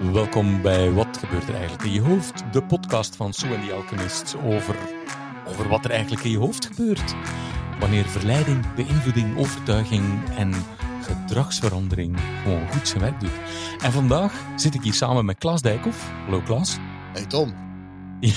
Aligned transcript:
Welkom 0.00 0.62
bij 0.62 0.92
Wat 0.92 1.16
gebeurt 1.16 1.48
er 1.48 1.54
eigenlijk 1.54 1.84
in 1.84 1.92
je 1.92 2.00
hoofd? 2.00 2.52
De 2.52 2.62
podcast 2.62 3.16
van 3.16 3.32
Sue 3.32 3.54
en 3.54 3.66
the 3.66 3.72
Alchemist 3.72 4.36
over, 4.44 4.76
over 5.46 5.68
wat 5.68 5.84
er 5.84 5.90
eigenlijk 5.90 6.24
in 6.24 6.30
je 6.30 6.38
hoofd 6.38 6.66
gebeurt. 6.66 7.14
Wanneer 7.80 8.04
verleiding, 8.04 8.74
beïnvloeding, 8.74 9.38
overtuiging 9.38 10.04
en 10.36 10.52
gedragsverandering 11.02 12.20
gewoon 12.42 12.68
goed 12.68 12.88
zijn 12.88 13.00
werk 13.00 13.20
doet. 13.20 13.40
En 13.82 13.92
vandaag 13.92 14.44
zit 14.56 14.74
ik 14.74 14.82
hier 14.82 14.94
samen 14.94 15.24
met 15.24 15.38
Klaas 15.38 15.62
Dijkhoff. 15.62 16.10
Hallo 16.24 16.40
Klaas. 16.40 16.78
Hey 17.12 17.26
Tom. 17.26 17.54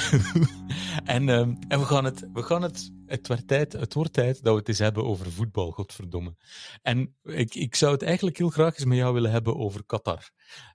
en, 1.16 1.30
ehm, 1.30 1.54
en 1.68 1.80
we 1.80 1.86
gaan 1.86 2.06
het, 2.06 2.28
we 2.34 2.44
gaan 2.44 2.62
het 2.62 2.92
het, 3.14 3.28
wordt 3.28 3.48
tijd, 3.48 3.74
het 3.74 3.94
wordt 3.94 4.14
tijd 4.14 4.44
dat 4.44 4.54
we 4.54 4.60
het 4.60 4.68
eens 4.68 4.78
hebben 4.78 5.06
over 5.06 5.32
voetbal, 5.32 5.72
godverdomme. 5.72 6.36
En 6.82 7.16
ik, 7.24 7.56
ik 7.56 7.76
zou 7.76 7.92
het 7.92 8.02
eigenlijk 8.02 8.38
heel 8.38 8.50
graag 8.50 8.76
eens 8.76 8.86
met 8.86 8.98
jou 8.98 9.14
willen 9.14 9.32
hebben 9.32 9.56
over 9.56 9.86
Qatar. 9.86 10.30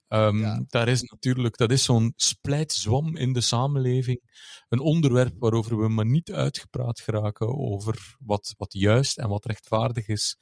Um, 0.09 0.67
Daar 0.69 0.89
is 0.89 1.03
natuurlijk, 1.03 1.57
dat 1.57 1.71
is 1.71 1.85
zo'n 1.85 2.13
splijtzwam 2.17 3.17
in 3.17 3.33
de 3.33 3.41
samenleving. 3.41 4.21
Een 4.69 4.81
onderwerp 4.81 5.35
waarover 5.39 5.79
we 5.79 5.89
maar 5.89 6.07
niet 6.07 6.33
uitgepraat 6.33 7.01
geraken 7.01 7.59
over 7.59 8.17
wat, 8.19 8.55
wat 8.57 8.73
juist 8.73 9.19
en 9.19 9.29
wat 9.29 9.45
rechtvaardig 9.45 10.09
is. 10.09 10.37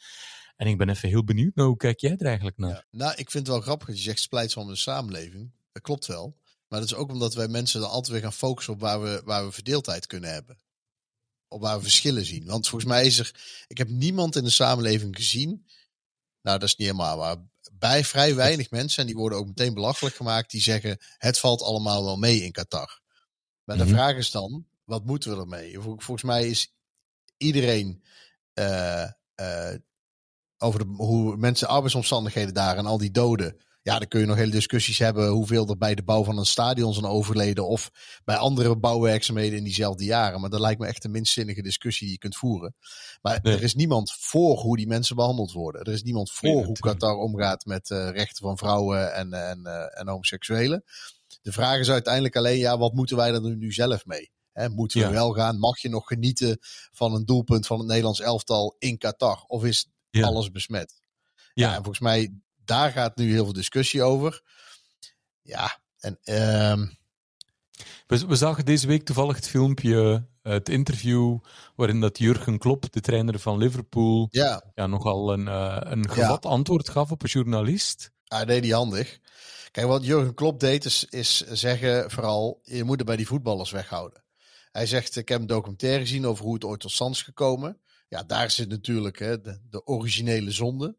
En 0.57 0.67
ik 0.67 0.79
ben 0.79 0.89
even 0.89 1.09
heel 1.09 1.25
benieuwd, 1.25 1.55
nou, 1.55 1.69
hoe 1.69 1.77
kijk 1.77 2.01
jij 2.01 2.17
er 2.17 2.27
eigenlijk 2.27 2.57
naar? 2.57 2.71
Ja. 2.71 2.85
Nou, 2.91 3.11
ik 3.11 3.31
vind 3.31 3.47
het 3.47 3.57
wel 3.57 3.61
grappig 3.65 3.87
dat 3.87 3.97
je 3.97 4.03
zegt 4.03 4.21
splijtswam 4.21 4.65
in 4.65 4.73
de 4.73 4.79
samenleving. 4.79 5.53
Dat 5.73 5.83
klopt 5.83 6.07
wel. 6.07 6.37
Maar 6.69 6.81
dat 6.81 6.89
is 6.89 6.95
ook 6.95 7.11
omdat 7.11 7.35
wij 7.35 7.49
mensen 7.49 7.81
er 7.81 7.87
altijd 7.87 8.13
weer 8.13 8.23
gaan 8.23 8.33
focussen 8.33 8.73
op 8.73 8.81
waar 8.81 9.03
we, 9.03 9.23
waar 9.25 9.45
we 9.45 9.53
verdeeldheid 9.53 10.07
kunnen 10.07 10.33
hebben 10.33 10.65
waar 11.61 11.77
we 11.77 11.83
verschillen 11.83 12.25
zien. 12.25 12.45
Want 12.45 12.69
volgens 12.69 12.91
mij 12.91 13.07
is 13.07 13.19
er, 13.19 13.35
ik 13.67 13.79
heb 13.79 13.89
niemand 13.89 14.37
in 14.37 14.45
de 14.45 14.51
samenleving 14.51 15.17
gezien. 15.17 15.67
Nou, 16.43 16.59
dat 16.59 16.69
is 16.69 16.77
niet 16.77 16.87
helemaal 16.87 17.17
waar. 17.17 17.37
Bij 17.73 18.05
vrij 18.05 18.35
weinig 18.45 18.71
mensen, 18.71 19.01
en 19.01 19.07
die 19.07 19.17
worden 19.17 19.39
ook 19.39 19.47
meteen 19.47 19.75
belachelijk 19.75 20.15
gemaakt, 20.15 20.51
die 20.51 20.63
zeggen: 20.63 20.99
het 21.19 21.39
valt 21.39 21.63
allemaal 21.63 22.05
wel 22.05 22.17
mee 22.17 22.43
in 22.43 22.53
Qatar. 22.53 23.01
Maar 23.65 23.77
de 23.77 23.85
mhm. 23.85 23.93
vraag 23.93 24.17
is 24.17 24.31
dan: 24.31 24.67
wat 24.85 25.05
moeten 25.05 25.31
we 25.31 25.41
ermee? 25.41 25.79
Volgens 25.81 26.23
mij 26.23 26.49
is 26.49 26.75
iedereen 27.37 28.05
uh, 28.55 29.11
uh, 29.41 29.75
over 30.59 30.79
de, 30.79 30.85
hoe 30.97 31.37
mensen 31.37 31.69
arbeidsomstandigheden 31.69 32.55
daar 32.55 32.77
en 32.77 32.87
al 32.87 32.99
die 32.99 33.11
doden 33.11 33.61
ja, 33.87 33.99
dan 33.99 34.09
kun 34.09 34.21
je 34.21 34.27
nog 34.27 34.37
hele 34.37 34.51
discussies 34.51 34.99
hebben 34.99 35.29
hoeveel 35.29 35.69
er 35.69 35.79
bij 35.79 35.95
de 35.95 36.03
bouw 36.03 36.25
van 36.25 36.39
een 36.39 36.47
stadion 36.47 36.95
zijn 36.95 37.07
overleden 37.07 37.69
of 37.69 37.91
bij 38.25 38.37
andere 38.37 38.77
bouwwerkzaamheden 38.77 39.59
in 39.59 39.65
diezelfde 39.65 40.05
jaren. 40.05 40.41
Maar 40.41 40.51
dat 40.51 40.61
lijkt 40.61 40.81
me 40.81 40.87
echt 40.87 41.03
de 41.03 41.09
minst 41.09 41.33
zinnige 41.33 41.63
discussie 41.63 42.07
die 42.07 42.15
je 42.15 42.21
kunt 42.21 42.37
voeren. 42.37 42.75
Maar 43.23 43.41
er 43.43 43.63
is 43.63 43.75
niemand 43.75 44.13
voor 44.13 44.59
hoe 44.59 44.77
die 44.77 44.87
mensen 44.87 45.17
behandeld 45.17 45.53
worden. 45.53 45.83
Er 45.85 45.93
is 45.93 46.03
niemand 46.03 46.33
voor 46.33 46.65
hoe 46.65 46.79
Qatar 46.79 47.17
omgaat 47.17 47.65
met 47.65 47.91
uh, 47.91 48.11
rechten 48.11 48.43
van 48.45 48.59
vrouwen 48.59 49.15
en, 49.15 49.33
en, 49.33 49.61
uh, 49.65 50.01
en 50.01 50.09
homoseksuelen. 50.09 50.85
De 51.43 51.53
vraag 51.53 51.79
is 51.79 51.91
uiteindelijk 51.91 52.37
alleen, 52.37 52.59
ja, 52.59 52.79
wat 52.79 52.93
moeten 52.93 53.17
wij 53.17 53.33
er 53.33 53.57
nu 53.57 53.73
zelf 53.73 54.07
mee? 54.07 54.31
He, 54.53 54.69
moeten 54.69 55.01
we 55.01 55.11
wel 55.11 55.33
gaan? 55.33 55.59
Mag 55.59 55.79
je 55.79 55.89
nog 55.89 56.07
genieten 56.07 56.59
van 56.93 57.15
een 57.15 57.25
doelpunt 57.25 57.67
van 57.67 57.79
het 57.79 57.87
Nederlands 57.87 58.21
elftal 58.21 58.77
in 58.79 58.99
Qatar? 58.99 59.45
Of 59.47 59.65
is 59.65 59.91
alles 60.21 60.51
besmet? 60.51 61.01
Ja. 61.55 61.67
ja, 61.67 61.71
en 61.71 61.83
volgens 61.83 62.01
mij 62.01 62.33
daar 62.67 62.93
gaat 62.93 63.17
nu 63.17 63.33
heel 63.33 63.45
veel 63.45 63.53
discussie 63.53 64.03
over. 64.03 64.43
Ja, 65.43 65.79
en. 65.99 66.19
Uh... 66.25 66.87
We, 68.07 68.27
we, 68.27 68.37
zagen 68.37 68.65
deze 68.65 68.87
week 68.87 69.05
toevallig 69.05 69.37
het 69.37 69.49
filmpje, 69.49 70.27
het 70.43 70.69
interview, 70.69 71.39
waarin 71.75 72.01
dat 72.01 72.19
Jurgen 72.19 72.59
Klopp, 72.59 72.93
de 72.93 73.01
trainer 73.01 73.39
van 73.39 73.59
Liverpool, 73.59 74.29
ja. 74.31 74.63
Ja, 74.75 74.87
nogal 74.87 75.33
een, 75.33 75.47
uh, 75.47 75.77
een 75.81 76.11
gevat 76.11 76.47
antwoord 76.47 76.89
gaf 76.89 77.11
op 77.11 77.23
een 77.23 77.29
journalist. 77.29 78.11
Hij 78.25 78.45
deed 78.45 78.63
die 78.63 78.75
handig. 78.75 79.19
Kijk, 79.71 79.87
wat 79.87 80.05
Jurgen 80.05 80.35
Klopp 80.35 80.61
deed, 80.61 80.85
is, 80.85 81.05
is 81.05 81.37
zeggen 81.37 82.11
vooral, 82.11 82.61
je 82.63 82.85
moet 82.85 82.99
er 82.99 83.05
bij 83.05 83.17
die 83.17 83.27
voetballers 83.27 83.71
weghouden. 83.71 84.25
Hij 84.71 84.87
zegt, 84.87 85.17
ik 85.17 85.29
heb 85.29 85.41
een 85.41 85.47
documentaire 85.47 86.01
gezien 86.01 86.27
over 86.27 86.45
hoe 86.45 86.55
het 86.55 86.65
ooit 86.65 86.81
tot 86.81 86.93
stand 86.93 87.15
is 87.15 87.23
gekomen. 87.23 87.81
Ja, 88.09 88.23
daar 88.23 88.51
zit 88.51 88.69
natuurlijk 88.69 89.19
hè, 89.19 89.41
de, 89.41 89.61
de 89.71 89.87
originele 89.87 90.51
zonde 90.51 90.97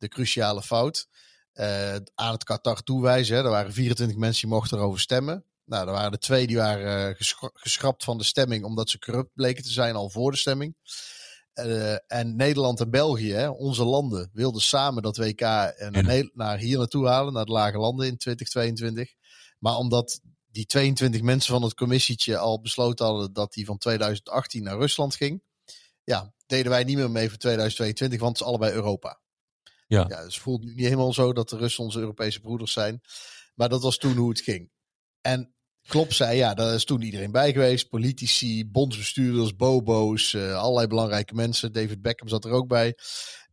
de 0.00 0.08
cruciale 0.08 0.62
fout. 0.62 1.08
Uh, 1.54 1.94
aan 2.14 2.32
het 2.32 2.44
Qatar 2.44 2.82
toewijzen. 2.82 3.36
Hè. 3.36 3.44
Er 3.44 3.50
waren 3.50 3.72
24 3.72 4.16
mensen 4.16 4.40
die 4.48 4.56
mochten 4.56 4.78
erover 4.78 5.00
stemmen. 5.00 5.44
Nou, 5.64 5.86
er 5.86 5.92
waren 5.92 6.12
er 6.12 6.18
twee 6.18 6.46
die 6.46 6.56
waren 6.56 7.10
uh, 7.10 7.14
geschrapt 7.54 8.04
van 8.04 8.18
de 8.18 8.24
stemming 8.24 8.64
omdat 8.64 8.90
ze 8.90 8.98
corrupt 8.98 9.34
bleken 9.34 9.62
te 9.62 9.70
zijn 9.70 9.94
al 9.94 10.10
voor 10.10 10.30
de 10.30 10.36
stemming. 10.36 10.76
Uh, 11.54 11.92
en 11.92 12.36
Nederland 12.36 12.80
en 12.80 12.90
België, 12.90 13.32
hè, 13.32 13.48
onze 13.48 13.84
landen, 13.84 14.30
wilden 14.32 14.60
samen 14.60 15.02
dat 15.02 15.16
WK 15.16 15.40
naar, 15.40 16.30
naar 16.32 16.58
hier 16.58 16.78
naartoe 16.78 17.06
halen, 17.06 17.32
naar 17.32 17.44
de 17.44 17.52
lage 17.52 17.78
landen 17.78 18.06
in 18.06 18.16
2022. 18.16 19.14
Maar 19.58 19.76
omdat 19.76 20.20
die 20.50 20.66
22 20.66 21.22
mensen 21.22 21.52
van 21.52 21.62
het 21.62 21.74
commissietje 21.74 22.38
al 22.38 22.60
besloten 22.60 23.06
hadden 23.06 23.32
dat 23.32 23.52
die 23.52 23.64
van 23.64 23.78
2018 23.78 24.62
naar 24.62 24.78
Rusland 24.78 25.14
ging, 25.14 25.42
ja, 26.04 26.32
deden 26.46 26.70
wij 26.70 26.84
niet 26.84 26.96
meer 26.96 27.10
mee 27.10 27.28
voor 27.28 27.38
2022, 27.38 28.20
want 28.20 28.32
het 28.32 28.40
is 28.40 28.46
allebei 28.46 28.72
Europa. 28.72 29.20
Ja. 29.90 30.04
ja, 30.08 30.24
dus 30.24 30.34
het 30.34 30.42
voelt 30.42 30.64
nu 30.64 30.74
niet 30.74 30.84
helemaal 30.84 31.12
zo 31.12 31.32
dat 31.32 31.48
de 31.48 31.56
Russen 31.56 31.84
onze 31.84 31.98
Europese 31.98 32.40
broeders 32.40 32.72
zijn. 32.72 33.00
Maar 33.54 33.68
dat 33.68 33.82
was 33.82 33.96
toen 33.96 34.16
hoe 34.16 34.28
het 34.28 34.40
ging. 34.40 34.70
En 35.20 35.54
Klopt 35.86 36.14
zei, 36.14 36.36
ja, 36.36 36.54
daar 36.54 36.74
is 36.74 36.84
toen 36.84 37.02
iedereen 37.02 37.30
bij 37.30 37.52
geweest. 37.52 37.88
Politici, 37.88 38.70
bondsbestuurders, 38.70 39.56
bobo's, 39.56 40.32
uh, 40.32 40.54
allerlei 40.54 40.86
belangrijke 40.86 41.34
mensen. 41.34 41.72
David 41.72 42.02
Beckham 42.02 42.28
zat 42.28 42.44
er 42.44 42.50
ook 42.50 42.68
bij. 42.68 42.94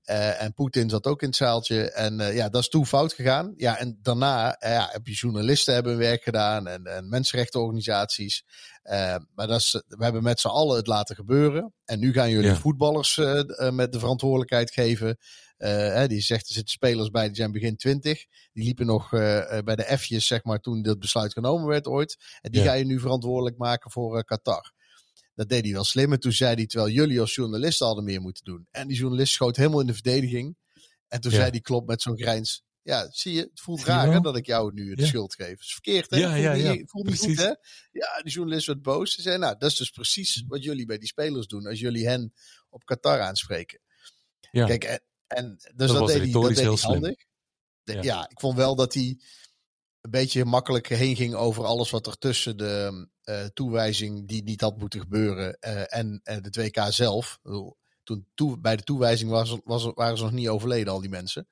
Uh, 0.09 0.41
en 0.41 0.53
Poetin 0.53 0.89
zat 0.89 1.05
ook 1.05 1.21
in 1.21 1.27
het 1.27 1.37
zaaltje. 1.37 1.91
En 1.91 2.19
uh, 2.19 2.35
ja, 2.35 2.49
dat 2.49 2.61
is 2.61 2.69
toen 2.69 2.85
fout 2.85 3.13
gegaan. 3.13 3.53
Ja, 3.55 3.77
en 3.77 3.99
daarna 4.01 4.55
ja, 4.59 4.89
heb 4.91 5.07
je 5.07 5.13
journalisten 5.13 5.73
hebben 5.73 5.91
hun 5.91 6.01
werk 6.01 6.23
gedaan 6.23 6.67
en, 6.67 6.85
en 6.85 7.09
mensenrechtenorganisaties. 7.09 8.43
maar 9.35 9.47
dat 9.47 9.59
is, 9.59 9.83
we 9.87 10.03
hebben 10.03 10.23
met 10.23 10.39
z'n 10.39 10.47
allen 10.47 10.75
het 10.75 10.87
laten 10.87 11.15
gebeuren. 11.15 11.73
En 11.85 11.99
nu 11.99 12.13
gaan 12.13 12.29
jullie 12.29 12.53
voetballers 12.53 13.15
met 13.71 13.91
de 13.91 13.99
verantwoordelijkheid 13.99 14.71
geven. 14.71 15.17
Uh, 15.57 16.05
die 16.05 16.21
zegt 16.21 16.47
er 16.47 16.53
zitten 16.53 16.73
spelers 16.73 17.09
bij 17.09 17.27
die 17.27 17.35
zijn 17.35 17.51
begin 17.51 17.77
20. 17.77 18.25
Die 18.53 18.63
liepen 18.63 18.85
nog 18.85 19.11
uh, 19.11 19.59
bij 19.63 19.75
de 19.75 19.97
F'jes, 19.97 20.27
zeg 20.27 20.43
maar, 20.43 20.59
toen 20.59 20.81
dat 20.81 20.99
besluit 20.99 21.33
genomen 21.33 21.67
werd 21.67 21.87
ooit. 21.87 22.17
En 22.41 22.51
die 22.51 22.61
ga 22.61 22.73
je 22.73 22.85
nu 22.85 22.99
verantwoordelijk 22.99 23.57
maken 23.57 23.91
voor 23.91 24.17
uh, 24.17 24.21
Qatar. 24.21 24.73
Dat 25.35 25.49
deed 25.49 25.63
hij 25.63 25.73
wel 25.73 25.83
slim. 25.83 26.13
En 26.13 26.19
toen 26.19 26.31
zei 26.31 26.55
hij, 26.55 26.65
terwijl 26.65 26.93
jullie 26.93 27.19
als 27.19 27.35
journalisten 27.35 27.85
hadden 27.85 28.03
meer 28.03 28.21
moeten 28.21 28.43
doen. 28.43 28.67
En 28.71 28.87
die 28.87 28.97
journalist 28.97 29.33
schoot 29.33 29.55
helemaal 29.55 29.79
in 29.79 29.87
de 29.87 29.93
verdediging. 29.93 30.57
En 31.07 31.21
toen 31.21 31.31
zei 31.31 31.51
die 31.51 31.61
klopt 31.61 31.87
met 31.87 32.01
zo'n 32.01 32.17
grijns. 32.17 32.65
Ja, 32.81 33.07
zie 33.11 33.33
je, 33.33 33.41
het 33.41 33.61
voelt 33.61 33.83
raar 33.83 34.11
hè, 34.11 34.19
dat 34.19 34.37
ik 34.37 34.45
jou 34.45 34.73
nu 34.73 34.95
de 34.95 35.05
schuld 35.05 35.35
geef. 35.35 35.49
Het 35.49 35.59
is 35.59 35.73
verkeerd, 35.73 36.09
hè? 36.09 36.17
Ja, 36.17 36.35
ja, 36.35 36.53
ja. 36.53 36.81
Voelt 36.85 37.05
niet 37.05 37.19
goed, 37.19 37.37
hè? 37.37 37.53
Ja, 37.91 38.21
die 38.21 38.31
journalist 38.31 38.67
werd 38.67 38.81
boos. 38.81 39.13
Ze 39.13 39.21
zei, 39.21 39.37
nou, 39.37 39.55
dat 39.57 39.71
is 39.71 39.77
dus 39.77 39.89
precies 39.89 40.43
wat 40.47 40.63
jullie 40.63 40.85
bij 40.85 40.97
die 40.97 41.07
spelers 41.07 41.47
doen. 41.47 41.65
Als 41.65 41.79
jullie 41.79 42.07
hen 42.07 42.33
op 42.69 42.85
Qatar 42.85 43.21
aanspreken. 43.21 43.79
Ja. 44.51 44.65
Kijk, 44.65 45.01
en 45.27 45.57
dus 45.75 45.91
dat, 45.91 45.97
dat 45.97 46.07
deed 46.07 46.21
hij, 46.21 46.31
dat 46.31 46.47
deed 46.47 46.59
heel 46.59 46.77
handig. 46.77 47.25
Ja. 47.83 48.29
ik 48.29 48.39
vond 48.39 48.57
wel 48.57 48.75
dat 48.75 48.93
hij 48.93 49.19
een 50.01 50.11
beetje 50.11 50.45
makkelijk 50.45 50.87
heen 50.87 51.15
ging 51.15 51.33
over 51.33 51.65
alles 51.65 51.89
wat 51.89 52.07
er 52.07 52.17
tussen 52.17 52.57
de 52.57 53.07
uh, 53.23 53.45
toewijzing 53.45 54.27
die 54.27 54.43
niet 54.43 54.61
had 54.61 54.77
moeten 54.77 54.99
gebeuren 54.99 55.57
uh, 55.61 55.93
en 55.95 56.21
uh, 56.23 56.37
de 56.41 56.69
2K 56.71 56.87
zelf. 56.87 57.39
Toen 58.03 58.27
toe, 58.35 58.59
bij 58.59 58.75
de 58.75 58.83
toewijzing 58.83 59.29
was, 59.29 59.57
was, 59.63 59.91
waren 59.95 60.17
ze 60.17 60.23
nog 60.23 60.31
niet 60.31 60.47
overleden, 60.47 60.93
al 60.93 61.01
die 61.01 61.09
mensen. 61.09 61.47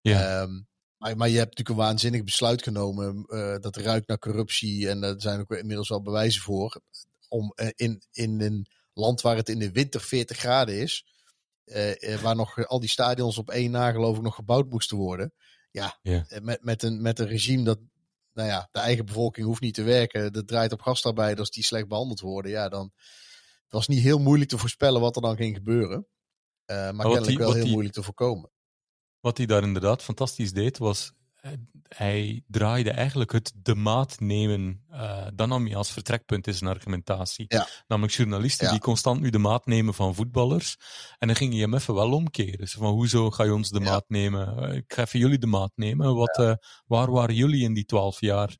Ja. 0.00 0.40
Um, 0.42 0.68
maar, 0.96 1.16
maar, 1.16 1.28
je 1.28 1.36
hebt 1.36 1.48
natuurlijk 1.48 1.78
een 1.78 1.86
waanzinnig 1.86 2.24
besluit 2.24 2.62
genomen. 2.62 3.24
dat 3.60 3.76
ruikt 3.76 4.08
naar 4.08 4.18
corruptie. 4.18 4.88
En 4.88 5.02
er 5.02 5.20
zijn 5.20 5.40
ook 5.40 5.50
inmiddels 5.50 5.88
wel 5.88 6.02
bewijzen 6.02 6.42
voor. 6.42 6.80
Om 7.28 7.54
in, 7.74 8.02
in 8.12 8.40
een 8.40 8.66
land 8.92 9.20
waar 9.20 9.36
het 9.36 9.48
in 9.48 9.58
de 9.58 9.72
winter 9.72 10.00
40 10.00 10.36
graden 10.36 10.80
is 10.80 11.04
waar 12.22 12.36
nog 12.36 12.66
al 12.66 12.80
die 12.80 12.88
stadions 12.88 13.38
op 13.38 13.50
één 13.50 13.70
na 13.70 13.92
geloof 13.92 14.16
ik 14.16 14.22
nog 14.22 14.34
gebouwd 14.34 14.70
moesten 14.70 14.96
worden. 14.96 15.32
Ja, 15.70 15.98
yeah. 16.02 16.40
met, 16.42 16.64
met, 16.64 16.82
een, 16.82 17.02
met 17.02 17.18
een 17.18 17.26
regime 17.26 17.64
dat, 17.64 17.78
nou 18.32 18.48
ja, 18.48 18.68
de 18.72 18.80
eigen 18.80 19.04
bevolking 19.04 19.46
hoeft 19.46 19.60
niet 19.60 19.74
te 19.74 19.82
werken. 19.82 20.32
Dat 20.32 20.48
draait 20.48 20.72
op 20.72 20.80
gastarbeiders 20.80 21.50
die 21.50 21.64
slecht 21.64 21.88
behandeld 21.88 22.20
worden. 22.20 22.50
Ja, 22.50 22.68
dan 22.68 22.92
het 23.62 23.72
was 23.72 23.88
niet 23.88 24.02
heel 24.02 24.18
moeilijk 24.18 24.50
te 24.50 24.58
voorspellen 24.58 25.00
wat 25.00 25.16
er 25.16 25.22
dan 25.22 25.36
ging 25.36 25.56
gebeuren. 25.56 26.06
Maar, 26.66 26.94
maar 26.94 27.06
kennelijk 27.06 27.38
wel 27.38 27.52
heel 27.52 27.68
moeilijk 27.68 27.94
te 27.94 28.02
voorkomen. 28.02 28.50
Wat 29.20 29.36
hij 29.36 29.46
daar 29.46 29.62
inderdaad 29.62 30.02
fantastisch 30.02 30.52
deed, 30.52 30.78
was 30.78 31.12
hij 31.88 32.42
draaide 32.46 32.90
eigenlijk 32.90 33.32
het 33.32 33.52
de 33.62 33.74
maat 33.74 34.20
nemen. 34.20 34.84
Uh, 34.92 35.26
dat 35.34 35.48
nam 35.48 35.66
hij 35.66 35.76
als 35.76 35.92
vertrekpunt 35.92 36.46
in 36.46 36.54
zijn 36.54 36.70
argumentatie. 36.70 37.46
Namelijk 37.88 38.14
journalisten 38.14 38.70
die 38.70 38.80
constant 38.80 39.20
nu 39.20 39.30
de 39.30 39.38
maat 39.38 39.66
nemen 39.66 39.94
van 39.94 40.14
voetballers. 40.14 40.76
En 41.18 41.26
dan 41.26 41.36
ging 41.36 41.52
hij 41.52 41.60
hem 41.60 41.74
even 41.74 41.94
wel 41.94 42.12
omkeren. 42.12 42.68
Zo 42.68 42.78
van, 42.78 42.92
hoezo 42.92 43.30
ga 43.30 43.44
je 43.44 43.54
ons 43.54 43.70
de 43.70 43.80
maat 43.80 44.04
nemen? 44.08 44.56
Eh, 44.56 44.74
ik 44.74 44.92
ga 44.92 45.02
even 45.02 45.18
jullie 45.18 45.38
de 45.38 45.46
maat 45.46 45.72
nemen. 45.74 46.14
Wat, 46.14 46.38
uh, 46.38 46.52
waar 46.86 47.10
waren 47.10 47.34
jullie 47.34 47.62
in 47.62 47.74
die 47.74 47.84
twaalf 47.84 48.20
jaar? 48.20 48.56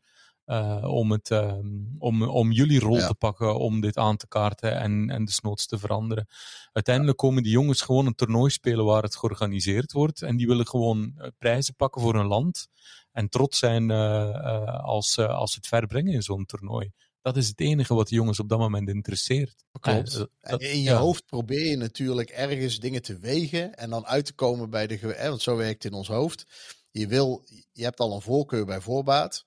Uh, 0.51 0.85
om, 0.85 1.11
het, 1.11 1.31
uh, 1.31 1.59
om, 1.99 2.23
om 2.23 2.53
jullie 2.53 2.81
rol 2.81 2.97
ja. 2.97 3.07
te 3.07 3.15
pakken, 3.15 3.59
om 3.59 3.81
dit 3.81 3.97
aan 3.97 4.17
te 4.17 4.29
kaarten 4.29 4.77
en, 4.77 5.11
en 5.11 5.25
desnoods 5.25 5.67
te 5.67 5.79
veranderen. 5.79 6.27
Uiteindelijk 6.73 7.17
komen 7.17 7.43
die 7.43 7.53
jongens 7.53 7.81
gewoon 7.81 8.07
een 8.07 8.15
toernooi 8.15 8.51
spelen 8.51 8.85
waar 8.85 9.03
het 9.03 9.17
georganiseerd 9.17 9.93
wordt 9.93 10.23
en 10.23 10.37
die 10.37 10.47
willen 10.47 10.67
gewoon 10.67 11.15
prijzen 11.39 11.75
pakken 11.75 12.03
voor 12.03 12.15
hun 12.15 12.27
land. 12.27 12.69
en 13.13 13.29
trots 13.29 13.59
zijn 13.59 13.91
als, 13.91 15.19
als 15.19 15.51
ze 15.53 15.57
het 15.57 15.67
ver 15.67 15.87
brengen 15.87 16.13
in 16.13 16.23
zo'n 16.23 16.45
toernooi. 16.45 16.93
Dat 17.23 17.37
is 17.37 17.49
het 17.49 17.61
enige 17.61 17.95
wat 17.95 18.09
de 18.09 18.15
jongens 18.15 18.41
op 18.41 18.49
dat 18.49 18.59
moment 18.59 18.89
interesseert. 18.89 19.65
Klopt. 19.81 20.27
in 20.57 20.83
je 20.83 20.93
hoofd 20.93 21.27
probeer 21.27 21.67
je 21.67 21.77
natuurlijk 21.77 22.31
ergens 22.31 22.79
dingen 22.79 23.03
te 23.03 23.19
wegen 23.19 23.75
en 23.75 23.91
dan 23.91 24.07
uit 24.07 24.25
te 24.25 24.33
komen 24.33 24.71
bij 24.71 24.87
de. 24.87 25.17
Want 25.29 25.43
zo 25.43 25.57
werkt 25.57 25.83
het 25.83 25.93
in 25.93 25.99
ons 25.99 26.09
hoofd. 26.09 26.47
Je, 26.91 27.07
wil, 27.07 27.45
je 27.73 27.83
hebt 27.83 28.01
al 28.01 28.15
een 28.15 28.21
voorkeur 28.21 28.65
bij 28.65 28.81
voorbaat. 28.81 29.45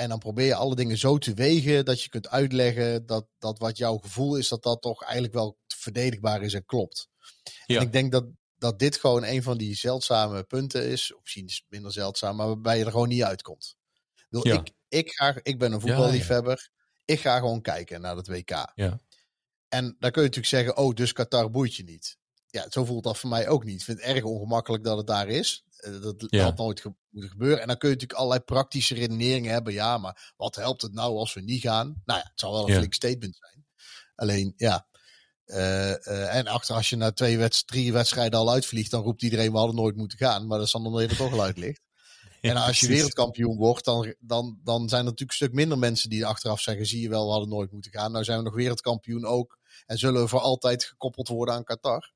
En 0.00 0.08
dan 0.08 0.18
probeer 0.18 0.46
je 0.46 0.54
alle 0.54 0.74
dingen 0.74 0.98
zo 0.98 1.18
te 1.18 1.34
wegen 1.34 1.84
dat 1.84 2.02
je 2.02 2.08
kunt 2.08 2.28
uitleggen 2.28 3.06
dat, 3.06 3.26
dat 3.38 3.58
wat 3.58 3.76
jouw 3.76 3.96
gevoel 3.96 4.36
is, 4.36 4.48
dat 4.48 4.62
dat 4.62 4.82
toch 4.82 5.02
eigenlijk 5.02 5.32
wel 5.32 5.58
verdedigbaar 5.66 6.42
is 6.42 6.54
en 6.54 6.64
klopt. 6.64 7.08
Ja. 7.66 7.76
En 7.76 7.82
ik 7.82 7.92
denk 7.92 8.12
dat, 8.12 8.24
dat 8.58 8.78
dit 8.78 8.96
gewoon 8.96 9.24
een 9.24 9.42
van 9.42 9.58
die 9.58 9.74
zeldzame 9.74 10.42
punten 10.42 10.88
is, 10.88 11.14
of 11.14 11.20
misschien 11.20 11.46
is 11.46 11.64
minder 11.68 11.92
zeldzaam, 11.92 12.36
maar 12.36 12.46
waarbij 12.46 12.78
je 12.78 12.84
er 12.84 12.90
gewoon 12.90 13.08
niet 13.08 13.22
uitkomt. 13.22 13.76
ja. 14.28 14.54
ik, 14.54 14.70
ik, 14.88 15.10
ga, 15.10 15.34
ik 15.42 15.58
ben 15.58 15.72
een 15.72 15.80
voetballiefhebber. 15.80 16.70
Ik 17.04 17.20
ga 17.20 17.38
gewoon 17.38 17.62
kijken 17.62 18.00
naar 18.00 18.16
het 18.16 18.28
WK. 18.28 18.72
Ja. 18.74 19.00
En 19.68 19.84
dan 19.84 20.10
kun 20.10 20.22
je 20.22 20.28
natuurlijk 20.28 20.46
zeggen, 20.46 20.76
oh, 20.76 20.94
dus 20.94 21.12
Qatar 21.12 21.50
boeit 21.50 21.74
je 21.74 21.84
niet. 21.84 22.18
Ja, 22.46 22.66
zo 22.70 22.84
voelt 22.84 23.04
dat 23.04 23.18
voor 23.18 23.30
mij 23.30 23.48
ook 23.48 23.64
niet. 23.64 23.78
Ik 23.78 23.84
vind 23.84 23.98
het 23.98 24.06
erg 24.06 24.24
ongemakkelijk 24.24 24.84
dat 24.84 24.96
het 24.96 25.06
daar 25.06 25.28
is. 25.28 25.64
Eh, 25.80 26.00
dat 26.00 26.26
had 26.30 26.56
nooit 26.56 26.84
moeten 27.10 27.30
gebeuren. 27.30 27.60
En 27.60 27.66
dan 27.66 27.78
kun 27.78 27.88
je 27.88 27.94
natuurlijk 27.94 28.20
allerlei 28.20 28.44
praktische 28.44 28.94
redeneringen 28.94 29.52
hebben. 29.52 29.72
Ja, 29.72 29.98
maar 29.98 30.32
wat 30.36 30.56
helpt 30.56 30.82
het 30.82 30.92
nou 30.92 31.16
als 31.16 31.34
we 31.34 31.40
niet 31.40 31.60
gaan? 31.60 32.02
Nou 32.04 32.18
ja, 32.18 32.28
het 32.30 32.40
zal 32.40 32.52
wel 32.52 32.68
een 32.68 32.74
flink 32.74 32.94
statement 32.94 33.36
zijn. 33.36 33.66
Alleen, 34.14 34.52
ja. 34.56 34.88
Uh, 35.46 35.90
uh, 35.90 36.34
en 36.34 36.46
achter, 36.46 36.74
als 36.74 36.88
je 36.88 36.96
na 36.96 37.12
twee 37.12 37.38
wedst 37.38 37.66
drie 37.66 37.92
wedstrijden 37.92 38.38
al 38.38 38.50
uitvliegt, 38.50 38.90
dan 38.90 39.02
roept 39.02 39.22
iedereen 39.22 39.52
we 39.52 39.58
hadden 39.58 39.76
nooit 39.76 39.96
moeten 39.96 40.18
gaan. 40.18 40.46
Maar 40.46 40.58
dat 40.58 40.66
is 40.66 40.72
dan 40.72 40.86
omdat 40.86 41.02
je 41.02 41.08
er 41.08 41.16
toch 41.16 41.32
al 41.32 41.42
uit 41.42 41.58
ligt. 41.58 41.82
en 42.40 42.56
als 42.56 42.80
je 42.80 42.86
wereldkampioen 42.86 43.56
wordt, 43.56 43.84
dan, 43.84 44.14
dan, 44.18 44.60
dan 44.62 44.88
zijn 44.88 45.00
er 45.00 45.10
natuurlijk 45.10 45.30
een 45.30 45.46
stuk 45.46 45.52
minder 45.52 45.78
mensen 45.78 46.10
die 46.10 46.26
achteraf 46.26 46.60
zeggen: 46.60 46.86
zie 46.86 47.00
je 47.00 47.08
wel, 47.08 47.24
we 47.24 47.30
hadden 47.30 47.48
nooit 47.48 47.72
moeten 47.72 47.90
gaan. 47.90 48.12
Nou 48.12 48.24
zijn 48.24 48.38
we 48.38 48.44
nog 48.44 48.54
wereldkampioen 48.54 49.24
ook. 49.24 49.58
En 49.86 49.98
zullen 49.98 50.22
we 50.22 50.28
voor 50.28 50.40
altijd 50.40 50.84
gekoppeld 50.84 51.28
worden 51.28 51.54
aan 51.54 51.64
Qatar. 51.64 52.12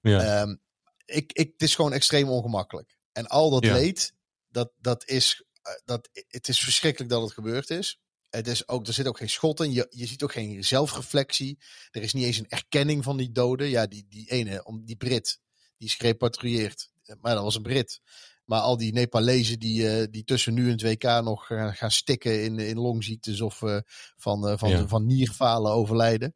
Ja. 0.00 0.42
Um, 0.42 0.60
ik, 1.04 1.32
ik, 1.32 1.52
het 1.52 1.62
is 1.62 1.74
gewoon 1.74 1.92
extreem 1.92 2.28
ongemakkelijk. 2.28 2.96
En 3.12 3.26
al 3.26 3.50
dat 3.50 3.64
leed, 3.64 4.14
dat, 4.48 4.72
dat 4.80 5.08
is, 5.08 5.44
eh, 5.62 5.72
dat, 5.84 6.08
het 6.28 6.48
is 6.48 6.60
verschrikkelijk 6.60 7.10
dat 7.10 7.22
het 7.22 7.32
gebeurd 7.32 7.70
is. 7.70 8.00
Het 8.30 8.46
is 8.46 8.68
ook, 8.68 8.86
er 8.86 8.92
zit 8.92 9.06
ook 9.06 9.18
geen 9.18 9.30
schot 9.30 9.60
in. 9.60 9.72
Je, 9.72 9.86
je 9.90 10.06
ziet 10.06 10.22
ook 10.22 10.32
geen 10.32 10.64
zelfreflectie. 10.64 11.58
Er 11.90 12.02
is 12.02 12.12
niet 12.12 12.24
eens 12.24 12.38
een 12.38 12.48
erkenning 12.48 13.04
van 13.04 13.16
die 13.16 13.32
doden. 13.32 13.68
Ja, 13.68 13.86
die, 13.86 14.06
die 14.08 14.30
ene, 14.30 14.64
om 14.64 14.84
die 14.84 14.96
Brit, 14.96 15.40
die 15.76 15.88
is 15.88 15.94
gerepatrieerd. 15.94 16.90
Maar 17.20 17.34
dat 17.34 17.44
was 17.44 17.54
een 17.54 17.62
Brit. 17.62 18.00
Maar 18.44 18.60
al 18.60 18.76
die 18.76 18.92
Nepalezen 18.92 19.58
die, 19.58 19.82
uh, 19.82 20.06
die 20.10 20.24
tussen 20.24 20.54
nu 20.54 20.64
en 20.64 20.70
het 20.70 20.82
WK 20.82 21.02
nog 21.02 21.46
gaan, 21.46 21.74
gaan 21.74 21.90
stikken 21.90 22.44
in, 22.44 22.58
in 22.58 22.78
longziektes 22.78 23.40
of 23.40 23.60
uh, 23.60 23.78
van, 24.16 24.58
van, 24.58 24.70
ja. 24.70 24.88
van 24.88 25.06
nierfalen 25.06 25.72
overlijden. 25.72 26.34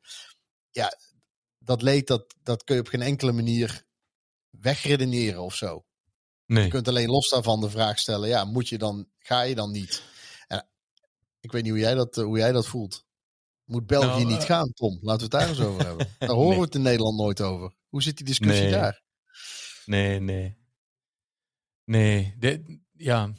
Ja, 0.70 0.98
dat 1.58 1.82
leed, 1.82 2.06
dat, 2.06 2.34
dat 2.42 2.64
kun 2.64 2.74
je 2.74 2.80
op 2.80 2.88
geen 2.88 3.02
enkele 3.02 3.32
manier 3.32 3.85
wegredeneren 4.60 5.42
of 5.42 5.54
zo. 5.54 5.84
Nee. 6.46 6.64
Je 6.64 6.70
kunt 6.70 6.88
alleen 6.88 7.08
los 7.08 7.28
daarvan 7.28 7.60
de 7.60 7.70
vraag 7.70 7.98
stellen: 7.98 8.28
ja, 8.28 8.44
moet 8.44 8.68
je 8.68 8.78
dan, 8.78 9.08
ga 9.18 9.42
je 9.42 9.54
dan 9.54 9.70
niet? 9.70 10.02
En 10.46 10.68
ik 11.40 11.52
weet 11.52 11.62
niet 11.62 11.72
hoe 11.72 11.80
jij 11.80 11.94
dat, 11.94 12.14
hoe 12.14 12.38
jij 12.38 12.52
dat 12.52 12.66
voelt. 12.66 13.04
Moet 13.64 13.86
België 13.86 14.22
nou, 14.22 14.32
niet 14.34 14.44
gaan, 14.44 14.72
Tom? 14.72 14.98
Laten 15.00 15.30
we 15.30 15.36
het 15.36 15.44
daar 15.44 15.48
eens 15.48 15.60
over 15.60 15.86
hebben. 15.86 16.08
Daar 16.18 16.28
horen 16.28 16.56
we 16.56 16.64
het 16.64 16.74
in 16.74 16.82
Nederland 16.82 17.16
nooit 17.16 17.40
over. 17.40 17.74
Hoe 17.88 18.02
zit 18.02 18.16
die 18.16 18.26
discussie 18.26 18.70
daar? 18.70 19.02
Nee, 19.84 20.20
nee. 20.20 20.56
Nee, 21.84 22.34
de, 22.38 22.80
ja. 22.92 23.32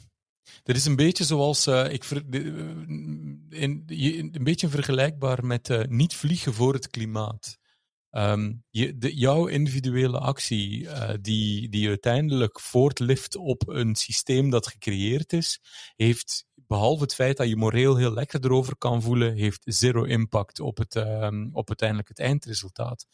Dat 0.62 0.76
is 0.76 0.84
een 0.84 0.96
beetje 0.96 1.24
zoals, 1.24 1.66
uh, 1.66 1.92
ik 1.92 2.04
ver, 2.04 2.24
in, 2.28 3.84
een 3.88 4.44
beetje 4.44 4.68
vergelijkbaar 4.68 5.46
met 5.46 5.68
uh, 5.68 5.84
niet 5.84 6.14
vliegen 6.14 6.54
voor 6.54 6.74
het 6.74 6.90
klimaat. 6.90 7.57
Um, 8.10 8.64
je, 8.70 8.96
jouw 8.98 9.46
individuele 9.46 10.18
actie, 10.18 10.80
uh, 10.80 11.10
die, 11.20 11.68
die 11.68 11.88
uiteindelijk 11.88 12.60
voortlift 12.60 13.36
op 13.36 13.68
een 13.68 13.94
systeem 13.94 14.50
dat 14.50 14.66
gecreëerd 14.66 15.32
is, 15.32 15.60
heeft, 15.96 16.46
behalve 16.54 17.02
het 17.02 17.14
feit 17.14 17.36
dat 17.36 17.48
je 17.48 17.56
moreel 17.56 17.96
heel 17.96 18.12
lekker 18.12 18.44
erover 18.44 18.76
kan 18.76 19.02
voelen, 19.02 19.34
heeft 19.34 19.62
zero 19.64 20.04
impact 20.04 20.60
op, 20.60 20.78
het, 20.78 20.94
um, 20.94 21.50
op 21.52 21.68
uiteindelijk 21.68 22.08
het 22.08 22.18
eindresultaat. 22.18 23.06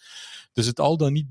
Dus 0.52 0.67
het 0.67 0.81
al 0.81 0.97
dan 0.97 1.12
niet 1.12 1.29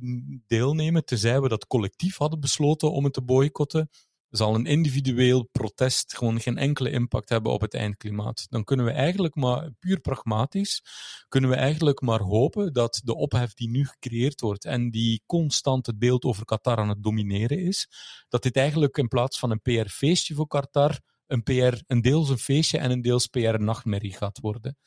deelnemen, 0.48 1.06
tenzij 1.06 1.42
we 1.42 1.48
dat 1.48 1.68
collectief 1.68 2.18
hadden 2.18 2.40
besloten 2.40 2.92
om 2.92 3.04
het 3.04 3.14
te 3.14 3.22
boycotten, 3.22 3.90
zal 4.38 4.56
een 4.56 4.66
individueel 4.66 5.50
protest 5.52 6.18
gewoon 6.18 6.40
geen 6.40 6.58
enkele 6.58 6.90
impact 6.90 7.30
hebben 7.30 7.52
op 7.52 7.62
het 7.62 7.74
eindklimaat. 7.74 8.46
Dan 8.50 8.64
kunnen 8.64 8.86
we 8.86 8.92
eigenlijk 8.92 9.36
maar, 9.36 9.72
puur 9.80 10.00
pragmatisch, 10.00 10.84
kunnen 11.28 11.50
we 11.50 11.56
eigenlijk 11.56 12.02
maar 12.02 12.22
hopen 12.22 12.74
dat 12.74 13.02
de 13.04 13.16
ophef 13.16 13.54
die 13.54 13.70
nu 13.70 13.86
gecreëerd 13.86 14.42
wordt 14.42 14.66
en 14.66 14.92
die 14.92 15.24
constant 15.26 15.86
het 15.86 16.00
beeld 16.00 16.24
over 16.24 16.46
Qatar 16.46 16.78
aan 16.78 16.90
het 16.90 17.04
domineren 17.04 17.60
is, 17.60 17.88
dat 18.30 18.44
dit 18.44 18.58
eigenlijk 18.58 18.98
in 18.98 19.08
plaats 19.08 19.40
van 19.40 19.52
een 19.52 19.62
PR-feestje 19.62 20.36
voor 20.36 20.48
Qatar 20.48 21.00
een 21.34 21.44
PR, 21.44 21.82
een 21.88 22.02
deels 22.02 22.30
een 22.30 22.38
feestje 22.38 22.78
en 22.78 22.92
een 22.92 23.02
deels 23.02 23.28
PR 23.28 23.40
een 23.40 23.64
nachtmerrie 23.64 24.14
gaat 24.14 24.40
worden. 24.40 24.78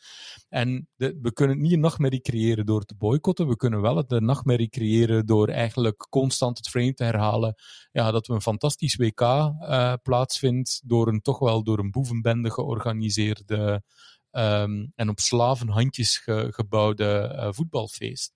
En 0.48 0.88
de, 0.96 1.18
we 1.22 1.32
kunnen 1.32 1.60
niet 1.60 1.72
een 1.72 1.80
nachtmerrie 1.80 2.20
creëren 2.20 2.66
door 2.66 2.84
te 2.84 2.94
boycotten, 2.94 3.48
we 3.48 3.56
kunnen 3.56 3.80
wel 3.80 4.06
de 4.06 4.20
nachtmerrie 4.20 4.68
creëren 4.68 5.26
door 5.26 5.48
eigenlijk 5.48 6.06
constant 6.10 6.58
het 6.58 6.68
frame 6.68 6.94
te 6.94 7.04
herhalen 7.04 7.54
ja, 7.92 8.10
dat 8.10 8.26
we 8.26 8.34
een 8.34 8.42
fantastisch 8.42 8.96
WK 8.96 9.20
uh, 9.20 9.92
plaatsvindt 10.02 10.80
door 10.84 11.08
een 11.08 11.20
toch 11.20 11.38
wel 11.38 11.62
door 11.62 11.78
een 11.78 11.90
boevenbende 11.90 12.50
georganiseerde 12.50 13.82
um, 14.30 14.92
en 14.94 15.08
op 15.08 15.20
slavenhandjes 15.20 16.18
ge, 16.18 16.48
gebouwde 16.50 17.32
uh, 17.36 17.48
voetbalfeest. 17.50 18.32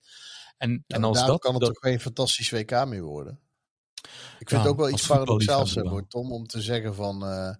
En, 0.57 0.83
ja, 0.87 0.95
en 0.95 1.03
als 1.03 1.25
dat, 1.25 1.39
kan 1.39 1.53
het 1.53 1.63
toch 1.63 1.79
geen 1.79 1.99
fantastisch 1.99 2.49
WK 2.49 2.85
meer 2.85 3.03
worden? 3.03 3.39
Ik 4.39 4.49
vind 4.49 4.49
ja, 4.49 4.57
het 4.57 4.67
ook 4.67 4.77
wel 4.77 4.89
iets 4.89 5.07
paradoxaals, 5.07 5.77
Tom, 6.07 6.31
om 6.31 6.47
te 6.47 6.61
zeggen 6.61 6.95
van... 6.95 7.23
Uh, 7.23 7.53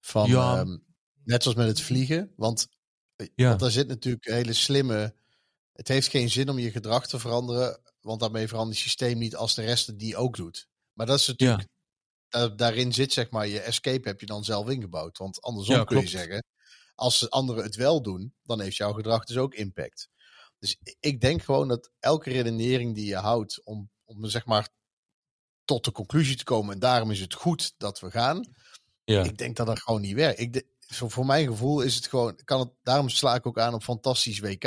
van, 0.00 0.28
ja. 0.28 0.60
um, 0.60 0.84
net 1.24 1.42
zoals 1.42 1.58
met 1.58 1.66
het 1.66 1.80
vliegen. 1.80 2.32
Want, 2.36 2.68
eh, 3.16 3.26
ja. 3.34 3.48
want 3.48 3.60
daar 3.60 3.70
zit 3.70 3.88
natuurlijk 3.88 4.26
een 4.26 4.34
hele 4.34 4.52
slimme. 4.52 5.14
Het 5.72 5.88
heeft 5.88 6.08
geen 6.08 6.30
zin 6.30 6.48
om 6.48 6.58
je 6.58 6.70
gedrag 6.70 7.06
te 7.06 7.18
veranderen. 7.18 7.80
Want 8.00 8.20
daarmee 8.20 8.48
verandert 8.48 8.78
het 8.78 8.86
systeem 8.86 9.18
niet 9.18 9.36
als 9.36 9.54
de 9.54 9.62
rest 9.62 9.86
het 9.86 9.98
die 9.98 10.16
ook 10.16 10.36
doet. 10.36 10.68
Maar 10.92 11.06
dat 11.06 11.18
is 11.18 11.26
natuurlijk. 11.26 11.68
Ja. 12.28 12.48
daarin 12.48 12.92
zit 12.92 13.12
zeg 13.12 13.30
maar 13.30 13.46
je 13.48 13.60
escape 13.60 14.08
heb 14.08 14.20
je 14.20 14.26
dan 14.26 14.44
zelf 14.44 14.68
ingebouwd. 14.68 15.18
Want 15.18 15.40
andersom 15.40 15.84
kun 15.84 16.00
je 16.00 16.08
zeggen. 16.08 16.44
Als 16.94 17.30
anderen 17.30 17.62
het 17.62 17.76
wel 17.76 18.02
doen, 18.02 18.34
dan 18.42 18.60
heeft 18.60 18.76
jouw 18.76 18.92
gedrag 18.92 19.24
dus 19.24 19.36
ook 19.36 19.54
impact. 19.54 20.08
Dus 20.58 20.76
ik 21.00 21.20
denk 21.20 21.42
gewoon 21.42 21.68
dat 21.68 21.90
elke 21.98 22.30
redenering 22.30 22.94
die 22.94 23.06
je 23.06 23.16
houdt 23.16 23.64
om, 23.64 23.90
om 24.04 24.28
zeg 24.28 24.46
maar 24.46 24.68
tot 25.64 25.84
de 25.84 25.92
conclusie 25.92 26.36
te 26.36 26.44
komen. 26.44 26.74
En 26.74 26.80
daarom 26.80 27.10
is 27.10 27.20
het 27.20 27.34
goed 27.34 27.74
dat 27.76 28.00
we 28.00 28.10
gaan. 28.10 28.54
Ja. 29.12 29.22
Ik 29.22 29.38
denk 29.38 29.56
dat 29.56 29.66
dat 29.66 29.80
gewoon 29.80 30.00
niet 30.00 30.14
werkt. 30.14 30.40
Ik 30.40 30.52
de, 30.52 30.66
voor, 30.86 31.26
mijn 31.26 31.46
gevoel 31.46 31.80
is 31.80 31.94
het 31.94 32.06
gewoon. 32.06 32.40
Kan 32.44 32.60
het, 32.60 32.70
daarom 32.82 33.08
sla 33.08 33.34
ik 33.34 33.46
ook 33.46 33.58
aan 33.58 33.74
op 33.74 33.82
fantastisch 33.82 34.40
WK. 34.40 34.64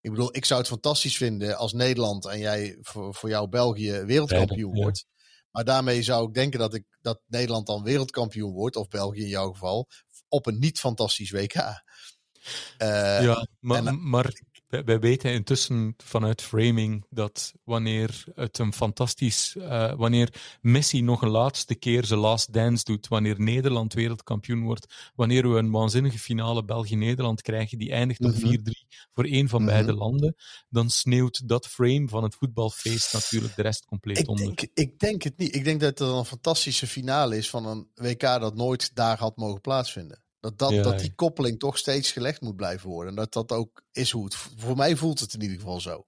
Ik 0.00 0.10
bedoel, 0.10 0.36
ik 0.36 0.44
zou 0.44 0.60
het 0.60 0.68
fantastisch 0.68 1.16
vinden 1.16 1.56
als 1.56 1.72
Nederland 1.72 2.26
en 2.26 2.38
jij 2.38 2.78
voor, 2.80 3.14
voor 3.14 3.28
jou 3.28 3.48
België 3.48 3.92
wereldkampioen 3.92 4.74
wordt. 4.74 5.06
Maar 5.50 5.64
daarmee 5.64 6.02
zou 6.02 6.28
ik 6.28 6.34
denken 6.34 6.58
dat, 6.58 6.74
ik, 6.74 6.84
dat 7.00 7.20
Nederland 7.26 7.66
dan 7.66 7.82
wereldkampioen 7.82 8.52
wordt, 8.52 8.76
of 8.76 8.88
België 8.88 9.20
in 9.20 9.28
jouw 9.28 9.52
geval, 9.52 9.88
op 10.28 10.46
een 10.46 10.58
niet 10.58 10.78
fantastisch 10.78 11.30
WK. 11.30 11.54
Uh, 11.54 13.22
ja, 13.22 13.46
maar, 13.58 13.94
maar 13.94 14.32
wij, 14.70 15.00
weten 15.00 15.32
intussen 15.32 15.94
vanuit 15.96 16.42
framing 16.42 17.04
dat 17.08 17.52
wanneer 17.64 18.24
het 18.34 18.58
een 18.58 18.72
fantastisch, 18.72 19.54
uh, 19.58 19.94
wanneer 19.94 20.58
Messi 20.60 21.02
nog 21.02 21.22
een 21.22 21.28
laatste 21.28 21.74
keer 21.74 22.04
zijn 22.04 22.20
last 22.20 22.52
dance 22.52 22.84
doet, 22.84 23.08
wanneer 23.08 23.40
Nederland 23.40 23.92
wereldkampioen 23.92 24.62
wordt, 24.62 25.12
wanneer 25.14 25.50
we 25.50 25.58
een 25.58 25.70
waanzinnige 25.70 26.18
finale 26.18 26.64
België-Nederland 26.64 27.42
krijgen 27.42 27.78
die 27.78 27.90
eindigt 27.90 28.24
op 28.24 28.34
4-3 28.34 28.38
mhm. 28.38 28.70
voor 29.12 29.24
één 29.24 29.48
van 29.48 29.62
mhm. 29.62 29.70
beide 29.70 29.94
landen, 29.94 30.34
dan 30.68 30.90
sneeuwt 30.90 31.48
dat 31.48 31.66
frame 31.66 32.08
van 32.08 32.22
het 32.22 32.34
voetbalfeest 32.34 33.12
natuurlijk 33.12 33.56
de 33.56 33.62
rest 33.62 33.84
compleet 33.84 34.18
ik 34.18 34.28
onder. 34.28 34.46
Denk, 34.46 34.60
ik 34.74 34.98
denk 34.98 35.22
het 35.22 35.38
niet. 35.38 35.54
Ik 35.54 35.64
denk 35.64 35.80
dat 35.80 35.98
het 35.98 36.08
een 36.08 36.24
fantastische 36.24 36.86
finale 36.86 37.36
is 37.36 37.50
van 37.50 37.66
een 37.66 37.88
WK 37.94 38.20
dat 38.20 38.54
nooit 38.54 38.94
daar 38.94 39.18
had 39.18 39.36
mogen 39.36 39.60
plaatsvinden. 39.60 40.22
Dat, 40.40 40.58
dat, 40.58 40.84
dat 40.84 40.98
die 40.98 41.14
koppeling 41.14 41.58
toch 41.58 41.78
steeds 41.78 42.12
gelegd 42.12 42.40
moet 42.40 42.56
blijven 42.56 42.88
worden. 42.88 43.10
En 43.10 43.16
dat 43.16 43.32
dat 43.32 43.52
ook 43.52 43.82
is 43.92 44.10
hoe 44.10 44.24
het. 44.24 44.34
Voor 44.34 44.76
mij 44.76 44.96
voelt 44.96 45.20
het 45.20 45.34
in 45.34 45.40
ieder 45.40 45.56
geval 45.56 45.80
zo. 45.80 46.06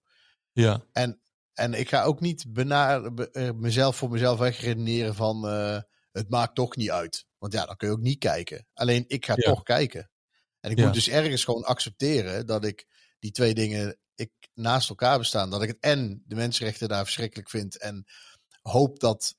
Ja. 0.53 0.85
En, 0.93 1.21
en 1.53 1.75
ik 1.75 1.89
ga 1.89 2.03
ook 2.03 2.21
niet 2.21 2.45
benaar, 2.49 3.05
eh, 3.05 3.51
mezelf 3.51 3.97
voor 3.97 4.11
mezelf 4.11 4.39
wegredeneren 4.39 5.15
van. 5.15 5.47
Uh, 5.47 5.79
het 6.13 6.31
maakt 6.31 6.55
toch 6.55 6.77
niet 6.77 6.91
uit. 6.91 7.27
Want 7.39 7.53
ja, 7.53 7.67
dan 7.67 7.77
kun 7.77 7.89
je 7.89 7.95
ook 7.95 8.01
niet 8.01 8.19
kijken. 8.19 8.67
Alleen 8.73 9.05
ik 9.07 9.27
ga 9.27 9.35
toch 9.35 9.63
kijken. 9.63 10.11
En 10.61 10.71
ik 10.71 10.77
moet 10.77 10.95
dus 10.95 11.09
ergens 11.09 11.45
gewoon 11.45 11.65
accepteren 11.65 12.47
dat 12.47 12.65
ik 12.65 12.87
die 13.19 13.31
twee 13.31 13.55
dingen 13.55 13.99
ik, 14.15 14.31
naast 14.55 14.89
elkaar 14.89 15.19
bestaan. 15.19 15.51
Dat 15.51 15.63
ik 15.63 15.69
het 15.69 15.81
en 15.81 16.23
de 16.27 16.35
mensenrechten 16.35 16.89
daar 16.89 17.05
verschrikkelijk 17.05 17.51
vind. 17.51 17.79
En 17.79 18.05
hoop 18.63 19.01
dat 19.01 19.37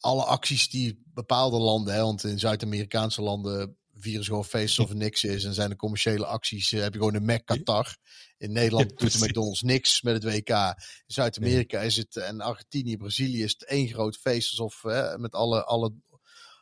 alle 0.00 0.24
acties 0.24 0.68
die 0.68 1.02
bepaalde 1.04 1.58
landen, 1.58 1.94
hè, 1.94 2.00
want 2.00 2.24
in 2.24 2.38
Zuid-Amerikaanse 2.38 3.22
landen 3.22 3.78
ze 4.12 4.22
gewoon 4.22 4.44
feest 4.44 4.78
of 4.78 4.94
niks 4.94 5.24
is. 5.24 5.44
En 5.44 5.54
zijn 5.54 5.70
de 5.70 5.76
commerciële 5.76 6.26
acties, 6.26 6.70
heb 6.70 6.92
je 6.92 6.98
gewoon 6.98 7.14
een 7.14 7.24
Mac 7.24 7.44
Qatar. 7.44 7.96
In 8.38 8.52
Nederland 8.52 8.88
doet 8.98 9.18
de 9.18 9.26
McDonald's 9.26 9.62
niks 9.62 10.02
met 10.02 10.14
het 10.14 10.24
WK. 10.24 10.48
In 10.48 10.74
Zuid-Amerika 11.06 11.80
is 11.80 11.96
het, 11.96 12.16
en 12.16 12.40
Argentinië, 12.40 12.96
Brazilië 12.96 13.42
is 13.42 13.52
het 13.52 13.64
één 13.64 13.88
groot 13.88 14.16
feest. 14.16 14.50
Alsof 14.50 14.82
hè, 14.82 15.18
met 15.18 15.34
alle, 15.34 15.64
alle, 15.64 15.94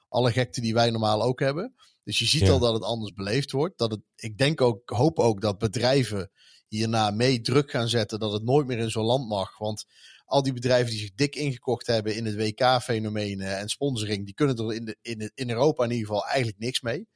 alle 0.09 0.33
gekte 0.33 0.61
die 0.61 0.75
wij 0.75 0.91
normaal 0.91 1.23
ook 1.23 1.41
hebben. 1.41 1.75
Dus 2.05 2.19
je 2.19 2.27
ziet 2.27 2.51
al 2.51 2.59
dat 2.59 2.75
het 2.75 2.83
anders 2.83 3.13
beleefd 3.13 3.51
wordt. 3.51 3.79
Dat 3.79 3.91
het, 3.91 4.01
ik 4.17 4.39
denk 4.39 4.61
ook, 4.61 4.91
hoop 4.91 5.19
ook 5.19 5.41
dat 5.41 5.59
bedrijven 5.59 6.31
hierna 6.69 7.11
mee 7.11 7.41
druk 7.41 7.71
gaan 7.71 7.89
zetten 7.89 8.19
dat 8.19 8.33
het 8.33 8.43
nooit 8.43 8.67
meer 8.67 8.79
in 8.79 8.91
zo'n 8.91 9.05
land 9.05 9.29
mag. 9.29 9.59
Want 9.59 9.85
al 10.25 10.43
die 10.43 10.53
bedrijven 10.53 10.91
die 10.91 11.01
zich 11.01 11.15
dik 11.15 11.37
ingekocht 11.37 11.87
hebben 11.87 12.17
in 12.17 12.25
het 12.25 12.37
WK-fenomenen 12.37 13.59
en 13.59 13.69
sponsoring, 13.69 14.25
die 14.25 14.35
kunnen 14.35 14.57
er 14.57 14.75
in, 14.75 14.85
de, 14.85 14.97
in, 15.03 15.31
in 15.35 15.51
Europa 15.51 15.85
in 15.85 15.91
ieder 15.91 16.07
geval 16.07 16.27
eigenlijk 16.27 16.59
niks 16.59 16.81
mee. 16.81 17.09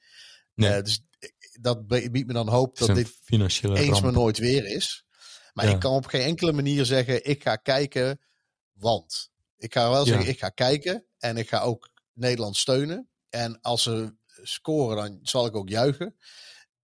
Nee. 0.56 0.76
Uh, 0.76 0.82
dus 0.82 1.00
dat 1.60 1.86
biedt 1.86 2.26
me 2.26 2.32
dan 2.32 2.48
hoop 2.48 2.78
dat 2.78 2.94
dit 2.94 3.12
eens 3.26 4.00
maar 4.00 4.12
nooit 4.12 4.38
weer 4.38 4.66
is. 4.66 5.06
Maar 5.52 5.68
ik 5.68 5.80
kan 5.80 5.92
op 5.92 6.06
geen 6.06 6.20
enkele 6.20 6.52
manier 6.52 6.84
zeggen, 6.84 7.24
ik 7.24 7.42
ga 7.42 7.56
kijken, 7.56 8.20
want. 8.72 9.30
Ik 9.56 9.72
ga 9.72 9.90
wel 9.90 10.04
zeggen, 10.04 10.28
ik 10.28 10.38
ga 10.38 10.48
kijken 10.48 11.06
en 11.18 11.36
ik 11.36 11.48
ga 11.48 11.60
ook 11.60 11.90
Nederland 12.12 12.56
steunen. 12.56 13.08
En 13.28 13.60
als 13.60 13.82
ze 13.82 14.14
scoren, 14.42 14.96
dan 14.96 15.18
zal 15.22 15.46
ik 15.46 15.56
ook 15.56 15.68
juichen. 15.68 16.16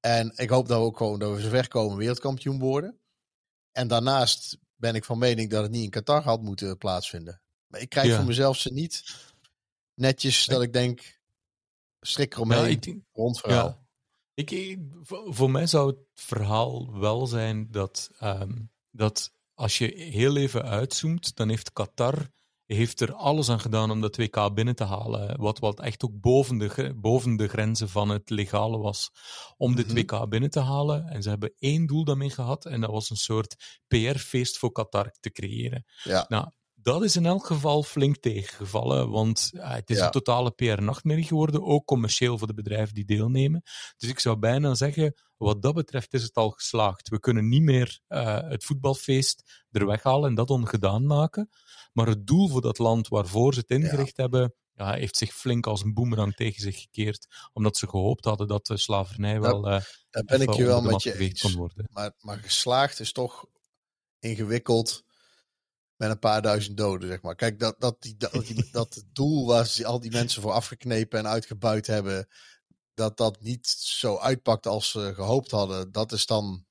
En 0.01 0.33
ik 0.37 0.51
hoop 0.51 0.69
dat 0.69 0.79
we 0.79 0.85
ook 0.85 0.97
gewoon 0.97 1.19
dat 1.19 1.35
we 1.35 1.41
zover 1.41 1.69
komen 1.69 1.97
wereldkampioen 1.97 2.59
worden. 2.59 3.01
En 3.73 3.89
daarnaast 3.89 4.59
ben 4.77 4.95
ik 4.95 5.05
van 5.05 5.19
mening 5.19 5.51
dat 5.51 5.63
het 5.63 5.71
niet 5.71 5.85
in 5.85 5.91
Qatar 5.91 6.23
had 6.23 6.43
moeten 6.43 6.79
plaatsvinden. 6.79 7.43
Maar 7.67 7.81
ik 7.81 7.89
krijg 7.89 8.17
voor 8.17 8.25
mezelf 8.25 8.59
ze 8.59 8.73
niet 8.73 9.15
netjes 9.95 10.47
dat 10.47 10.63
ik 10.63 10.73
denk, 10.73 11.21
strik 12.07 12.35
eromheen, 12.35 12.61
ja, 12.63 12.67
ik 12.67 12.83
denk, 12.83 13.03
rond 13.13 13.41
verhaal. 13.41 13.67
Ja. 13.67 13.81
Ik, 14.35 14.79
voor 15.25 15.51
mij 15.51 15.67
zou 15.67 15.91
het 15.91 15.99
verhaal 16.15 16.99
wel 16.99 17.27
zijn 17.27 17.71
dat, 17.71 18.11
um, 18.23 18.71
dat 18.91 19.33
als 19.55 19.79
je 19.79 19.95
heel 19.97 20.37
even 20.37 20.65
uitzoomt, 20.65 21.37
dan 21.37 21.49
heeft 21.49 21.73
Qatar 21.73 22.31
heeft 22.75 23.01
er 23.01 23.13
alles 23.13 23.49
aan 23.49 23.61
gedaan 23.61 23.91
om 23.91 24.01
dat 24.01 24.17
WK 24.17 24.55
binnen 24.55 24.75
te 24.75 24.85
halen. 24.85 25.41
Wat, 25.41 25.59
wat 25.59 25.81
echt 25.81 26.05
ook 26.05 26.21
boven 26.21 26.59
de, 26.59 26.93
boven 26.97 27.37
de 27.37 27.49
grenzen 27.49 27.89
van 27.89 28.09
het 28.09 28.31
legale 28.31 28.79
was 28.79 29.11
om 29.57 29.75
dit 29.75 29.87
mhm. 29.87 29.95
WK 29.97 30.29
binnen 30.29 30.51
te 30.51 30.61
halen. 30.61 31.09
En 31.09 31.23
ze 31.23 31.29
hebben 31.29 31.53
één 31.59 31.87
doel 31.87 32.05
daarmee 32.05 32.31
gehad 32.31 32.67
en 32.67 32.81
dat 32.81 32.91
was 32.91 33.11
een 33.11 33.17
soort 33.17 33.81
PR-feest 33.89 34.59
voor 34.59 34.73
Qatar 34.73 35.11
te 35.21 35.31
creëren. 35.31 35.85
Ja. 36.03 36.25
Nou, 36.29 36.51
dat 36.83 37.05
is 37.05 37.17
in 37.17 37.27
elk 37.27 37.47
geval 37.47 37.83
flink 37.83 38.17
tegengevallen, 38.17 39.11
want 39.11 39.51
het 39.57 39.91
is 39.91 39.99
een 39.99 40.11
totale 40.11 40.51
PR-nachtmerrie 40.51 41.25
geworden, 41.25 41.63
ook 41.63 41.87
commercieel 41.87 42.39
voor 42.39 42.47
de 42.47 42.55
bedrijven 42.55 42.95
die 42.95 43.05
deelnemen. 43.05 43.63
Dus 43.97 44.09
ik 44.09 44.19
zou 44.19 44.37
bijna 44.37 44.75
zeggen, 44.75 45.15
wat 45.37 45.63
dat 45.63 45.75
betreft 45.75 46.15
is 46.15 46.23
het 46.23 46.35
al 46.35 46.51
geslaagd. 46.51 47.09
We 47.09 47.21
kunnen 47.21 47.49
niet 47.49 47.63
meer 47.63 48.01
uh, 48.09 48.39
het 48.49 48.65
voetbalfeest 48.65 49.65
er 49.71 49.87
weghalen 49.87 50.29
en 50.29 50.35
dat 50.35 50.51
ongedaan 50.51 51.07
maken. 51.07 51.49
Maar 51.93 52.07
het 52.07 52.27
doel 52.27 52.49
voor 52.49 52.61
dat 52.61 52.79
land 52.79 53.09
waarvoor 53.09 53.55
ze 53.55 53.61
het 53.61 53.71
ingericht 53.71 54.17
hebben, 54.17 54.55
ja, 54.75 54.93
heeft 54.93 55.17
zich 55.17 55.33
flink 55.35 55.67
als 55.67 55.83
een 55.83 55.95
boemerang 55.95 56.35
tegen 56.35 56.63
zich 56.63 56.81
gekeerd. 56.81 57.27
Omdat 57.53 57.77
ze 57.77 57.89
gehoopt 57.89 58.25
hadden 58.25 58.47
dat 58.47 58.67
de 58.67 58.77
slavernij 58.77 59.41
wel. 59.41 59.73
Uh, 59.73 59.81
daar 60.11 60.25
ben 60.25 60.41
ik 60.41 60.53
je 60.53 60.65
wel 60.65 60.83
met 60.83 61.03
je 61.03 61.19
eens. 61.19 61.57
Maar, 61.91 62.13
maar 62.19 62.39
geslaagd 62.39 63.01
is 63.01 63.13
toch 63.13 63.47
ingewikkeld 64.19 65.05
met 66.03 66.11
een 66.11 66.19
paar 66.19 66.43
duizend 66.43 66.77
doden, 66.77 67.09
zeg 67.09 67.23
maar. 67.23 67.35
Kijk, 67.35 67.59
dat, 67.59 67.75
dat, 67.79 68.03
die, 68.03 68.17
dat, 68.17 68.33
dat 68.71 68.95
het 68.95 69.05
doel 69.13 69.47
waar 69.47 69.67
ze 69.67 69.87
al 69.87 70.01
die 70.01 70.11
mensen 70.11 70.43
voor 70.43 70.53
afgeknepen 70.53 71.19
en 71.19 71.27
uitgebuit 71.27 71.87
hebben, 71.87 72.29
dat 72.95 73.17
dat 73.17 73.41
niet 73.41 73.67
zo 73.69 74.19
uitpakt 74.19 74.67
als 74.67 74.91
ze 74.91 75.13
gehoopt 75.15 75.51
hadden, 75.51 75.93
dat 75.93 76.13
is 76.13 76.27
dan 76.27 76.67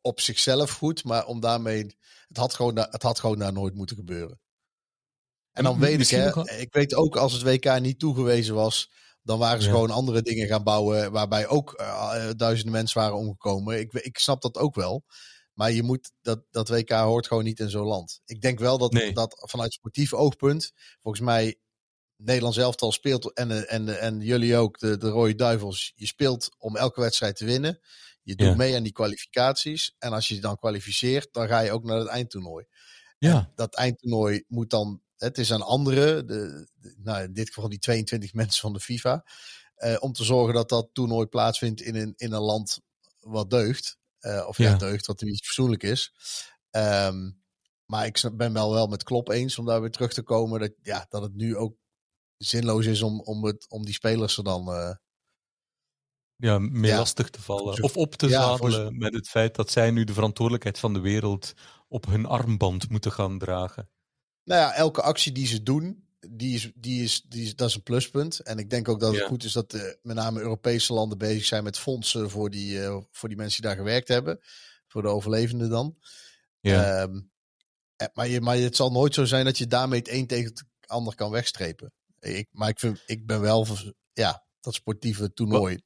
op 0.00 0.20
zichzelf 0.20 0.70
goed, 0.70 1.04
maar 1.04 1.26
om 1.26 1.40
daarmee, 1.40 1.96
het 2.28 2.36
had 2.36 2.54
gewoon, 2.54 2.78
het 2.78 3.02
had 3.02 3.18
gewoon 3.18 3.38
daar 3.38 3.52
nooit 3.52 3.74
moeten 3.74 3.96
gebeuren. 3.96 4.40
En 5.52 5.64
dan 5.64 5.78
weet 5.78 6.00
ik, 6.00 6.08
hè, 6.08 6.50
ik 6.58 6.72
weet 6.72 6.94
ook 6.94 7.16
als 7.16 7.32
het 7.32 7.42
WK 7.42 7.80
niet 7.80 7.98
toegewezen 7.98 8.54
was, 8.54 8.92
dan 9.22 9.38
waren 9.38 9.62
ze 9.62 9.70
gewoon 9.70 9.90
andere 9.90 10.22
dingen 10.22 10.46
gaan 10.46 10.64
bouwen 10.64 11.12
waarbij 11.12 11.46
ook 11.46 11.80
uh, 11.80 12.30
duizenden 12.36 12.72
mensen 12.72 13.00
waren 13.00 13.16
omgekomen. 13.16 13.78
Ik, 13.78 13.92
ik 13.92 14.18
snap 14.18 14.42
dat 14.42 14.58
ook 14.58 14.74
wel. 14.74 15.04
Maar 15.58 15.72
je 15.72 15.82
moet, 15.82 16.12
dat, 16.22 16.44
dat 16.50 16.68
WK 16.68 16.90
hoort 16.90 17.26
gewoon 17.26 17.44
niet 17.44 17.60
in 17.60 17.70
zo'n 17.70 17.86
land. 17.86 18.20
Ik 18.24 18.40
denk 18.40 18.58
wel 18.58 18.78
dat, 18.78 18.92
dat 19.12 19.42
vanuit 19.46 19.72
sportief 19.72 20.14
oogpunt, 20.14 20.72
volgens 21.02 21.24
mij, 21.24 21.58
Nederland 22.16 22.54
zelf 22.54 22.76
al 22.76 22.92
speelt 22.92 23.32
en, 23.32 23.68
en, 23.68 24.00
en 24.00 24.20
jullie 24.20 24.56
ook, 24.56 24.78
de, 24.78 24.96
de 24.96 25.08
Rode 25.08 25.34
Duivels, 25.34 25.92
je 25.94 26.06
speelt 26.06 26.50
om 26.58 26.76
elke 26.76 27.00
wedstrijd 27.00 27.36
te 27.36 27.44
winnen. 27.44 27.80
Je 28.22 28.34
doet 28.34 28.56
mee 28.56 28.76
aan 28.76 28.82
die 28.82 28.92
kwalificaties. 28.92 29.94
En 29.98 30.12
als 30.12 30.28
je 30.28 30.34
je 30.34 30.40
dan 30.40 30.56
kwalificeert, 30.56 31.32
dan 31.32 31.48
ga 31.48 31.60
je 31.60 31.72
ook 31.72 31.84
naar 31.84 31.98
het 31.98 32.08
eindtoernooi. 32.08 32.64
Ja. 33.18 33.52
dat 33.54 33.74
eindtoernooi 33.74 34.44
moet 34.48 34.70
dan, 34.70 35.02
het 35.16 35.38
is 35.38 35.52
aan 35.52 35.62
anderen, 35.62 36.26
de, 36.26 36.68
nou 36.96 37.22
in 37.22 37.32
dit 37.32 37.48
geval 37.48 37.68
die 37.68 37.78
22 37.78 38.32
mensen 38.42 38.60
van 38.60 38.72
de 38.72 38.80
FIFA, 38.80 39.24
eh, 39.74 39.96
om 39.98 40.12
te 40.12 40.24
zorgen 40.24 40.54
dat 40.54 40.68
dat 40.68 40.88
toernooi 40.92 41.26
plaatsvindt 41.26 41.80
in 41.80 41.94
een, 41.94 42.14
in 42.16 42.32
een 42.32 42.42
land 42.42 42.80
wat 43.20 43.50
deugt. 43.50 43.98
Uh, 44.20 44.46
of 44.48 44.58
ja. 44.58 44.76
deugd, 44.76 45.06
wat 45.06 45.20
niet 45.20 45.46
fatsoenlijk 45.46 45.82
is. 45.82 46.12
Um, 46.70 47.42
maar 47.84 48.06
ik 48.06 48.30
ben 48.32 48.52
wel 48.52 48.72
wel 48.72 48.86
met 48.86 49.02
Klop 49.02 49.28
eens 49.28 49.58
om 49.58 49.66
daar 49.66 49.80
weer 49.80 49.90
terug 49.90 50.12
te 50.12 50.22
komen. 50.22 50.60
Dat, 50.60 50.72
ja, 50.82 51.06
dat 51.08 51.22
het 51.22 51.34
nu 51.34 51.56
ook 51.56 51.76
zinloos 52.36 52.86
is 52.86 53.02
om, 53.02 53.20
om, 53.20 53.44
het, 53.44 53.66
om 53.68 53.84
die 53.84 53.94
spelers 53.94 54.36
er 54.36 54.44
dan. 54.44 54.68
Uh, 54.68 54.94
ja, 56.36 56.58
meer 56.58 56.96
lastig 56.96 57.30
te 57.30 57.42
vallen. 57.42 57.82
Of 57.82 57.96
op 57.96 58.14
te 58.14 58.28
zadelen 58.28 58.98
met 58.98 59.14
het 59.14 59.28
feit 59.28 59.54
dat 59.54 59.70
zij 59.70 59.90
nu 59.90 60.04
de 60.04 60.12
verantwoordelijkheid 60.12 60.78
van 60.78 60.92
de 60.92 61.00
wereld 61.00 61.52
op 61.88 62.06
hun 62.06 62.26
armband 62.26 62.90
moeten 62.90 63.12
gaan 63.12 63.38
dragen. 63.38 63.90
Nou 64.44 64.60
ja, 64.60 64.74
elke 64.74 65.02
actie 65.02 65.32
die 65.32 65.46
ze 65.46 65.62
doen, 65.62 66.07
die 66.30 66.54
is, 66.54 66.70
die 66.74 67.02
is, 67.02 67.22
die 67.22 67.44
is, 67.44 67.56
dat 67.56 67.68
is 67.68 67.74
een 67.74 67.82
pluspunt. 67.82 68.40
En 68.40 68.58
ik 68.58 68.70
denk 68.70 68.88
ook 68.88 69.00
dat 69.00 69.14
het 69.14 69.24
goed 69.24 69.44
is 69.44 69.52
dat 69.52 69.70
de, 69.70 69.98
met 70.02 70.16
name 70.16 70.40
Europese 70.40 70.92
landen 70.92 71.18
bezig 71.18 71.44
zijn 71.44 71.64
met 71.64 71.78
fondsen 71.78 72.30
voor 72.30 72.50
die, 72.50 72.78
uh, 72.78 72.96
voor 73.10 73.28
die 73.28 73.38
mensen 73.38 73.60
die 73.60 73.70
daar 73.70 73.78
gewerkt 73.78 74.08
hebben. 74.08 74.40
Voor 74.86 75.02
de 75.02 75.08
overlevenden 75.08 75.70
dan. 75.70 75.96
Ja. 76.60 77.02
Um, 77.02 77.30
maar, 78.14 78.28
je, 78.28 78.40
maar 78.40 78.56
het 78.56 78.76
zal 78.76 78.90
nooit 78.90 79.14
zo 79.14 79.24
zijn 79.24 79.44
dat 79.44 79.58
je 79.58 79.66
daarmee 79.66 79.98
het 79.98 80.08
een 80.08 80.26
tegen 80.26 80.50
het 80.50 80.64
ander 80.86 81.14
kan 81.14 81.30
wegstrepen. 81.30 81.92
Ik, 82.20 82.48
maar 82.50 82.68
ik, 82.68 82.78
vind, 82.78 83.02
ik 83.06 83.26
ben 83.26 83.40
wel, 83.40 83.66
ja, 84.12 84.46
dat 84.60 84.74
sportieve 84.74 85.32
toernooi, 85.32 85.74
wat, 85.74 85.82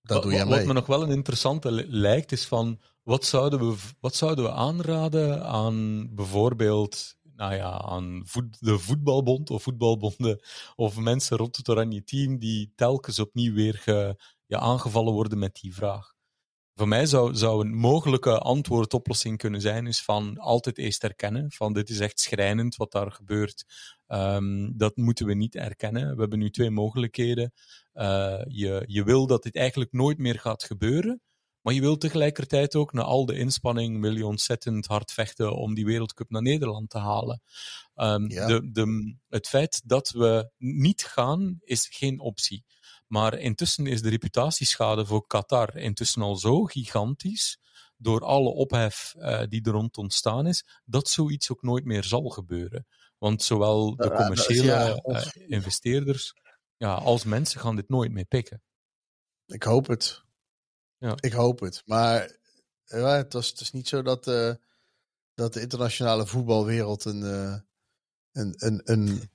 dat 0.00 0.22
doe 0.22 0.32
je 0.32 0.44
mee. 0.44 0.56
Wat 0.56 0.64
me 0.64 0.72
nog 0.72 0.86
wel 0.86 1.02
een 1.02 1.10
interessante 1.10 1.70
lijkt, 1.88 2.32
is 2.32 2.44
van, 2.44 2.80
wat 3.02 3.24
zouden 3.24 3.70
we, 3.70 3.76
wat 4.00 4.14
zouden 4.14 4.44
we 4.44 4.50
aanraden 4.50 5.44
aan 5.44 6.08
bijvoorbeeld 6.14 7.16
nou 7.42 7.54
ja, 7.54 7.80
aan 7.80 8.22
voet, 8.24 8.56
de 8.60 8.78
voetbalbond 8.78 9.50
of 9.50 9.62
voetbalbonden 9.62 10.40
of 10.76 10.96
mensen 10.96 11.36
rond 11.36 11.56
het 11.56 11.68
oranje 11.68 12.04
team 12.04 12.38
die 12.38 12.72
telkens 12.76 13.18
opnieuw 13.18 13.54
weer 13.54 13.74
ge, 13.74 14.16
ja, 14.46 14.58
aangevallen 14.58 15.12
worden 15.12 15.38
met 15.38 15.58
die 15.60 15.74
vraag. 15.74 16.14
Voor 16.74 16.88
mij 16.88 17.06
zou, 17.06 17.60
een 17.60 17.74
mogelijke 17.74 18.38
antwoordoplossing 18.38 19.38
kunnen 19.38 19.60
zijn, 19.60 19.86
is 19.86 20.02
van 20.02 20.38
altijd 20.38 20.78
eerst 20.78 21.04
erkennen, 21.04 21.52
van 21.52 21.72
dit 21.72 21.90
is 21.90 22.00
echt 22.00 22.20
schrijnend 22.20 22.76
wat 22.76 22.92
daar 22.92 23.12
gebeurt. 23.12 23.64
Um, 24.08 24.76
dat 24.76 24.96
moeten 24.96 25.26
we 25.26 25.34
niet 25.34 25.54
erkennen. 25.54 26.14
We 26.14 26.20
hebben 26.20 26.38
nu 26.38 26.50
twee 26.50 26.70
mogelijkheden. 26.70 27.52
Uh, 27.94 28.40
je, 28.46 28.84
je 28.86 29.04
wil 29.04 29.26
dat 29.26 29.42
dit 29.42 29.56
eigenlijk 29.56 29.92
nooit 29.92 30.18
meer 30.18 30.38
gaat 30.38 30.64
gebeuren, 30.64 31.20
maar 31.62 31.74
je 31.74 31.80
wilt 31.80 32.00
tegelijkertijd 32.00 32.74
ook, 32.74 32.92
na 32.92 33.02
al 33.02 33.26
de 33.26 33.38
inspanning, 33.38 34.00
wil 34.00 34.16
je 34.16 34.26
ontzettend 34.26 34.86
hard 34.86 35.12
vechten 35.12 35.56
om 35.56 35.74
die 35.74 35.84
Wereldcup 35.84 36.30
naar 36.30 36.42
Nederland 36.42 36.90
te 36.90 36.98
halen. 36.98 37.42
Um, 37.94 38.28
de, 38.28 38.70
de, 38.72 39.16
het 39.28 39.48
feit 39.48 39.82
dat 39.84 40.10
we 40.10 40.50
niet 40.58 41.04
gaan, 41.04 41.58
is 41.60 41.88
geen 41.90 42.20
optie. 42.20 42.64
Maar 43.06 43.38
intussen 43.38 43.86
is 43.86 44.02
de 44.02 44.08
reputatieschade 44.08 45.06
voor 45.06 45.26
Qatar 45.26 45.76
intussen 45.76 46.22
al 46.22 46.36
zo 46.36 46.64
gigantisch 46.64 47.58
door 47.96 48.20
alle 48.20 48.48
ophef 48.48 49.14
uh, 49.18 49.42
die 49.48 49.62
er 49.62 49.72
rond 49.72 49.96
ontstaan 49.96 50.46
is, 50.46 50.64
dat 50.84 51.08
zoiets 51.08 51.50
ook 51.50 51.62
nooit 51.62 51.84
meer 51.84 52.04
zal 52.04 52.28
gebeuren. 52.28 52.86
Want 53.18 53.42
zowel 53.42 53.96
de 53.96 54.10
commerciële 54.10 55.02
uh, 55.04 55.26
investeerders 55.48 56.34
ja, 56.76 56.94
als 56.94 57.24
mensen 57.24 57.60
gaan 57.60 57.76
dit 57.76 57.88
nooit 57.88 58.12
meer 58.12 58.24
pikken. 58.24 58.62
Ik 59.46 59.62
hoop 59.62 59.86
het. 59.86 60.21
Ja. 61.02 61.16
Ik 61.20 61.32
hoop 61.32 61.60
het. 61.60 61.82
Maar 61.86 62.36
ja, 62.84 63.16
het, 63.16 63.32
was, 63.32 63.48
het 63.48 63.60
is 63.60 63.72
niet 63.72 63.88
zo 63.88 64.02
dat, 64.02 64.26
uh, 64.26 64.52
dat 65.34 65.52
de 65.52 65.60
internationale 65.60 66.26
voetbalwereld 66.26 67.04
een, 67.04 67.20
uh, 67.20 67.56
een, 68.32 68.54
een, 68.56 68.80
een, 68.84 69.08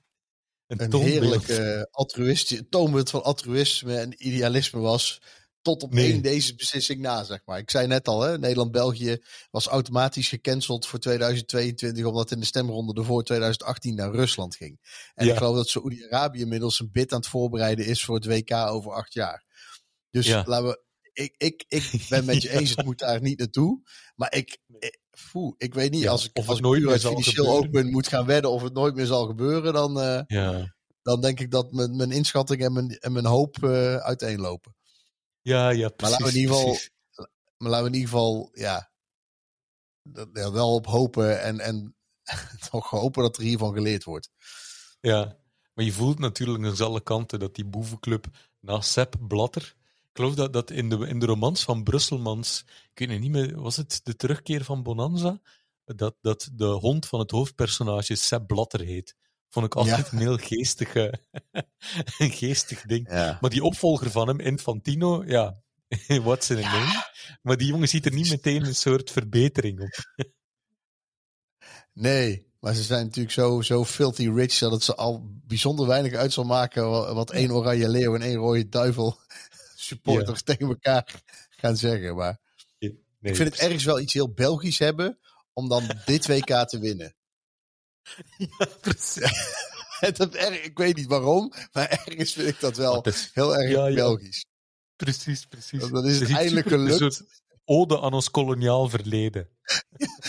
een, 0.68 0.82
een 0.84 1.02
heerlijke 1.02 1.88
altruïstische 1.92 2.70
toonbeeld 2.70 3.10
van 3.10 3.24
altruïsme 3.24 3.98
en 3.98 4.28
idealisme 4.28 4.80
was. 4.80 5.22
tot 5.62 5.84
op 5.84 5.94
één 5.94 6.22
deze 6.22 6.56
beslissing 6.56 7.02
na, 7.02 7.24
zeg 7.24 7.42
maar. 7.46 7.60
Ik 7.60 7.72
zei 7.72 7.88
net 7.88 8.08
al, 8.08 8.22
hè, 8.22 8.38
Nederland-België 8.38 9.24
was 9.52 9.68
automatisch 9.68 10.30
gecanceld 10.30 10.88
voor 10.88 11.00
2022, 11.00 12.06
omdat 12.06 12.32
in 12.32 12.40
de 12.40 12.46
stemronde 12.46 12.94
ervoor 12.94 13.24
2018 13.24 13.96
naar 13.96 14.12
Rusland 14.12 14.56
ging. 14.56 14.80
En 15.14 15.28
ik 15.28 15.38
geloof 15.38 15.56
dat 15.56 15.70
Saoedi-Arabië 15.70 16.40
inmiddels 16.40 16.80
een 16.80 16.92
bid 16.92 17.12
aan 17.12 17.20
het 17.20 17.28
voorbereiden 17.28 17.86
is 17.86 18.04
voor 18.04 18.16
het 18.16 18.26
WK 18.26 18.52
over 18.52 18.92
acht 18.92 19.14
jaar. 19.14 19.46
Dus 20.10 20.28
laten 20.28 20.64
we. 20.64 20.86
Ik, 21.18 21.34
ik, 21.38 21.66
ik 21.68 22.06
ben 22.10 22.26
met 22.26 22.42
je 22.42 22.50
eens, 22.60 22.70
het 22.70 22.86
moet 22.86 23.00
daar 23.00 23.22
niet 23.22 23.40
naartoe. 23.40 23.82
Maar 24.16 24.34
ik, 24.34 24.58
ik, 24.80 25.00
ik 25.58 25.74
weet 25.74 25.92
niet, 25.92 26.08
als 26.08 26.26
ik, 26.26 26.46
als 26.48 26.58
ik 26.58 26.64
nooit 26.64 26.84
meer 26.84 27.00
financieel 27.00 27.48
ook 27.48 27.72
ben, 27.72 27.92
moet 27.92 28.08
gaan 28.08 28.26
wedden 28.26 28.52
of 28.52 28.62
het 28.62 28.74
nooit 28.74 28.96
meer 28.96 29.06
zal 29.06 29.26
gebeuren, 29.26 29.74
dan, 29.74 29.98
uh, 29.98 30.22
ja. 30.28 30.76
dan 31.02 31.22
denk 31.22 31.40
ik 31.40 31.52
dat 31.52 31.72
mijn, 31.72 31.96
mijn 31.96 32.12
inschatting 32.12 32.62
en 32.62 32.74
mijn, 32.74 32.90
en 32.90 33.12
mijn 33.12 33.26
hoop 33.26 33.58
uh, 33.64 33.96
uiteenlopen. 33.96 34.76
Ja, 35.42 35.70
ja, 35.70 35.90
precies. 35.90 36.00
Maar 36.00 36.10
laten 36.10 36.26
we 36.26 36.32
in 36.32 36.40
ieder 36.40 36.56
geval, 36.56 36.78
maar 37.58 37.70
laten 37.70 37.86
we 37.86 37.92
in 37.92 38.00
ieder 38.00 38.10
geval 38.10 38.50
ja, 38.54 38.92
ja, 40.34 40.52
wel 40.52 40.74
op 40.74 40.86
hopen 40.86 41.42
en, 41.42 41.60
en 41.60 41.96
toch 42.72 42.90
hopen 42.90 43.24
dat 43.24 43.38
er 43.38 43.44
hiervan 43.44 43.74
geleerd 43.74 44.04
wordt. 44.04 44.30
Ja, 45.00 45.38
maar 45.74 45.86
je 45.86 45.92
voelt 45.94 46.20
natuurlijk 46.20 46.66
aan 46.66 46.88
alle 46.88 47.02
kanten 47.02 47.40
dat 47.40 47.56
die 47.56 47.66
boevenclub 47.66 48.26
na 48.60 48.82
Sepp 48.82 49.16
Blatter. 49.28 49.76
Ik 50.18 50.24
geloof 50.24 50.38
dat, 50.38 50.54
dat 50.54 50.72
in, 50.72 50.90
de, 50.90 51.08
in 51.08 51.20
de 51.20 51.26
romans 51.26 51.64
van 51.64 51.84
Brusselmans, 51.84 52.66
ik 52.94 53.08
weet 53.08 53.20
niet 53.20 53.32
meer, 53.32 53.62
was 53.62 53.76
het 53.76 54.00
de 54.04 54.16
terugkeer 54.16 54.64
van 54.64 54.84
Bonanza? 54.84 55.40
Dat, 55.86 56.16
dat 56.22 56.50
de 56.54 56.66
hond 56.66 57.06
van 57.06 57.20
het 57.20 57.32
hoofdpersonage 57.32 58.16
Sepp 58.16 58.48
Blatter 58.48 58.80
heet. 58.80 59.16
Vond 59.50 59.66
ik 59.66 59.76
altijd 59.76 60.12
een 60.12 60.18
heel 60.18 60.38
geestig, 60.38 60.96
een 62.18 62.32
geestig 62.32 62.82
ding. 62.82 63.08
Maar 63.08 63.50
die 63.50 63.64
opvolger 63.64 64.12
van 64.12 64.28
hem, 64.28 64.40
Infantino, 64.40 65.24
ja, 65.26 65.62
wat 66.24 66.44
zijn 66.44 66.60
name? 66.60 67.04
Maar 67.42 67.58
die 67.58 67.68
jongen 67.68 67.88
ziet 67.88 68.06
er 68.06 68.14
niet 68.14 68.30
meteen 68.36 68.66
een 68.66 68.76
soort 68.76 69.12
verbetering 69.12 69.82
op. 69.82 70.26
nee, 71.94 72.52
maar 72.60 72.74
ze 72.74 72.84
zijn 72.84 73.06
natuurlijk 73.06 73.34
zo, 73.34 73.62
zo 73.62 73.86
filthy 73.86 74.30
rich 74.30 74.60
dat 74.60 74.72
het 74.72 74.84
ze 74.84 74.96
al 74.96 75.22
bijzonder 75.48 75.88
weinig 75.88 76.14
uit 76.14 76.34
zal 76.34 76.44
maken 76.44 77.16
wat 77.16 77.32
één 77.32 77.52
oranje 77.52 77.90
leeuw 77.90 78.16
en 78.16 78.22
één 78.22 78.36
rode 78.36 78.70
duivel 78.70 79.20
supporters 79.88 80.42
tegen 80.42 80.68
elkaar 80.68 81.24
gaan 81.62 81.78
zeggen. 81.78 82.16
Maar 82.16 82.40
nee, 82.80 82.92
ik 83.22 83.36
vind 83.36 83.52
het 83.54 83.60
ergens 83.60 83.84
wel 83.84 84.00
iets 84.00 84.14
heel 84.14 84.34
Belgisch 84.34 84.80
hebben 84.80 85.20
om 85.54 85.70
dan 85.70 85.92
dit 86.06 86.28
WK 86.28 86.68
te 86.68 86.80
winnen. 86.80 87.16
Ja, 88.38 88.66
precies. 88.82 89.66
ik 90.64 90.72
weet 90.78 90.96
niet 90.96 91.08
waarom, 91.08 91.54
maar 91.72 91.90
ergens 91.90 92.34
vind 92.34 92.48
ik 92.48 92.60
dat 92.60 92.78
wel 92.78 93.06
heel 93.34 93.58
erg 93.58 93.72
ja, 93.72 93.94
Belgisch. 93.94 94.46
Precies, 94.96 95.46
precies. 95.46 95.90
Dat 95.90 96.06
is 96.06 96.20
het 96.20 96.32
eindelijk 96.32 96.68
gelukt. 96.68 97.24
ode 97.66 98.02
aan 98.02 98.14
ons 98.14 98.32
koloniaal 98.32 98.90
verleden. 98.90 99.50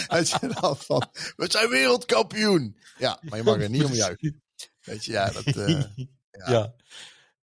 Als 0.07 0.31
je 0.31 0.55
dan 0.61 0.77
van, 0.77 1.11
we 1.37 1.51
zijn 1.51 1.69
wereldkampioen. 1.69 2.77
Ja, 2.99 3.19
maar 3.23 3.39
je 3.39 3.45
mag 3.45 3.63
er 3.63 3.71
niet 3.71 3.85
om 3.85 3.93
juichen. 3.93 4.43
Weet 4.81 5.05
je, 5.05 5.13
ja, 5.13 5.31
dat... 5.31 5.47
Uh, 5.47 5.69
ja. 5.69 6.51
ja. 6.51 6.75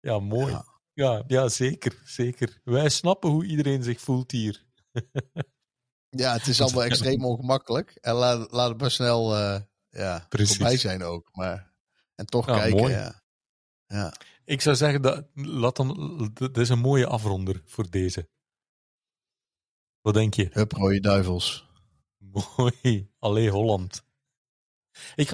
ja. 0.01 0.19
mooi. 0.19 0.63
Ja. 0.95 1.25
ja. 1.27 1.49
Zeker, 1.49 2.03
zeker. 2.05 2.61
Wij 2.65 2.89
snappen 2.89 3.31
hoe 3.31 3.47
iedereen 3.47 3.83
zich 3.83 4.01
voelt 4.01 4.31
hier. 4.31 4.65
ja, 6.23 6.33
het 6.33 6.47
is 6.47 6.61
allemaal 6.61 6.85
extreem 6.85 7.25
ongemakkelijk. 7.25 7.99
En 8.01 8.15
laat, 8.15 8.53
laat 8.53 8.69
het 8.69 8.81
maar 8.81 8.91
snel 8.91 9.37
uh, 9.37 9.61
ja, 9.89 10.27
voorbij 10.29 10.77
zijn 10.77 11.03
ook. 11.03 11.29
Maar, 11.33 11.73
en 12.15 12.27
toch 12.27 12.47
kijken, 12.47 12.79
mooi. 12.79 12.93
ja. 12.93 13.23
ja. 13.87 14.15
Ik 14.45 14.61
zou 14.61 14.77
zeggen, 14.77 15.03
dat, 15.03 15.27
laat 15.35 15.77
dan, 15.77 16.31
dat 16.35 16.57
is 16.57 16.69
een 16.69 16.79
mooie 16.79 17.07
afronder 17.07 17.63
voor 17.65 17.91
deze. 17.91 18.29
Wat 20.01 20.15
denk 20.15 20.35
je? 20.35 20.49
Hup, 20.53 20.73
rode 20.73 21.01
duivels. 21.01 21.71
Mooi. 22.57 23.11
Allee, 23.19 23.51
Holland. 23.51 24.05
Ik 25.15 25.31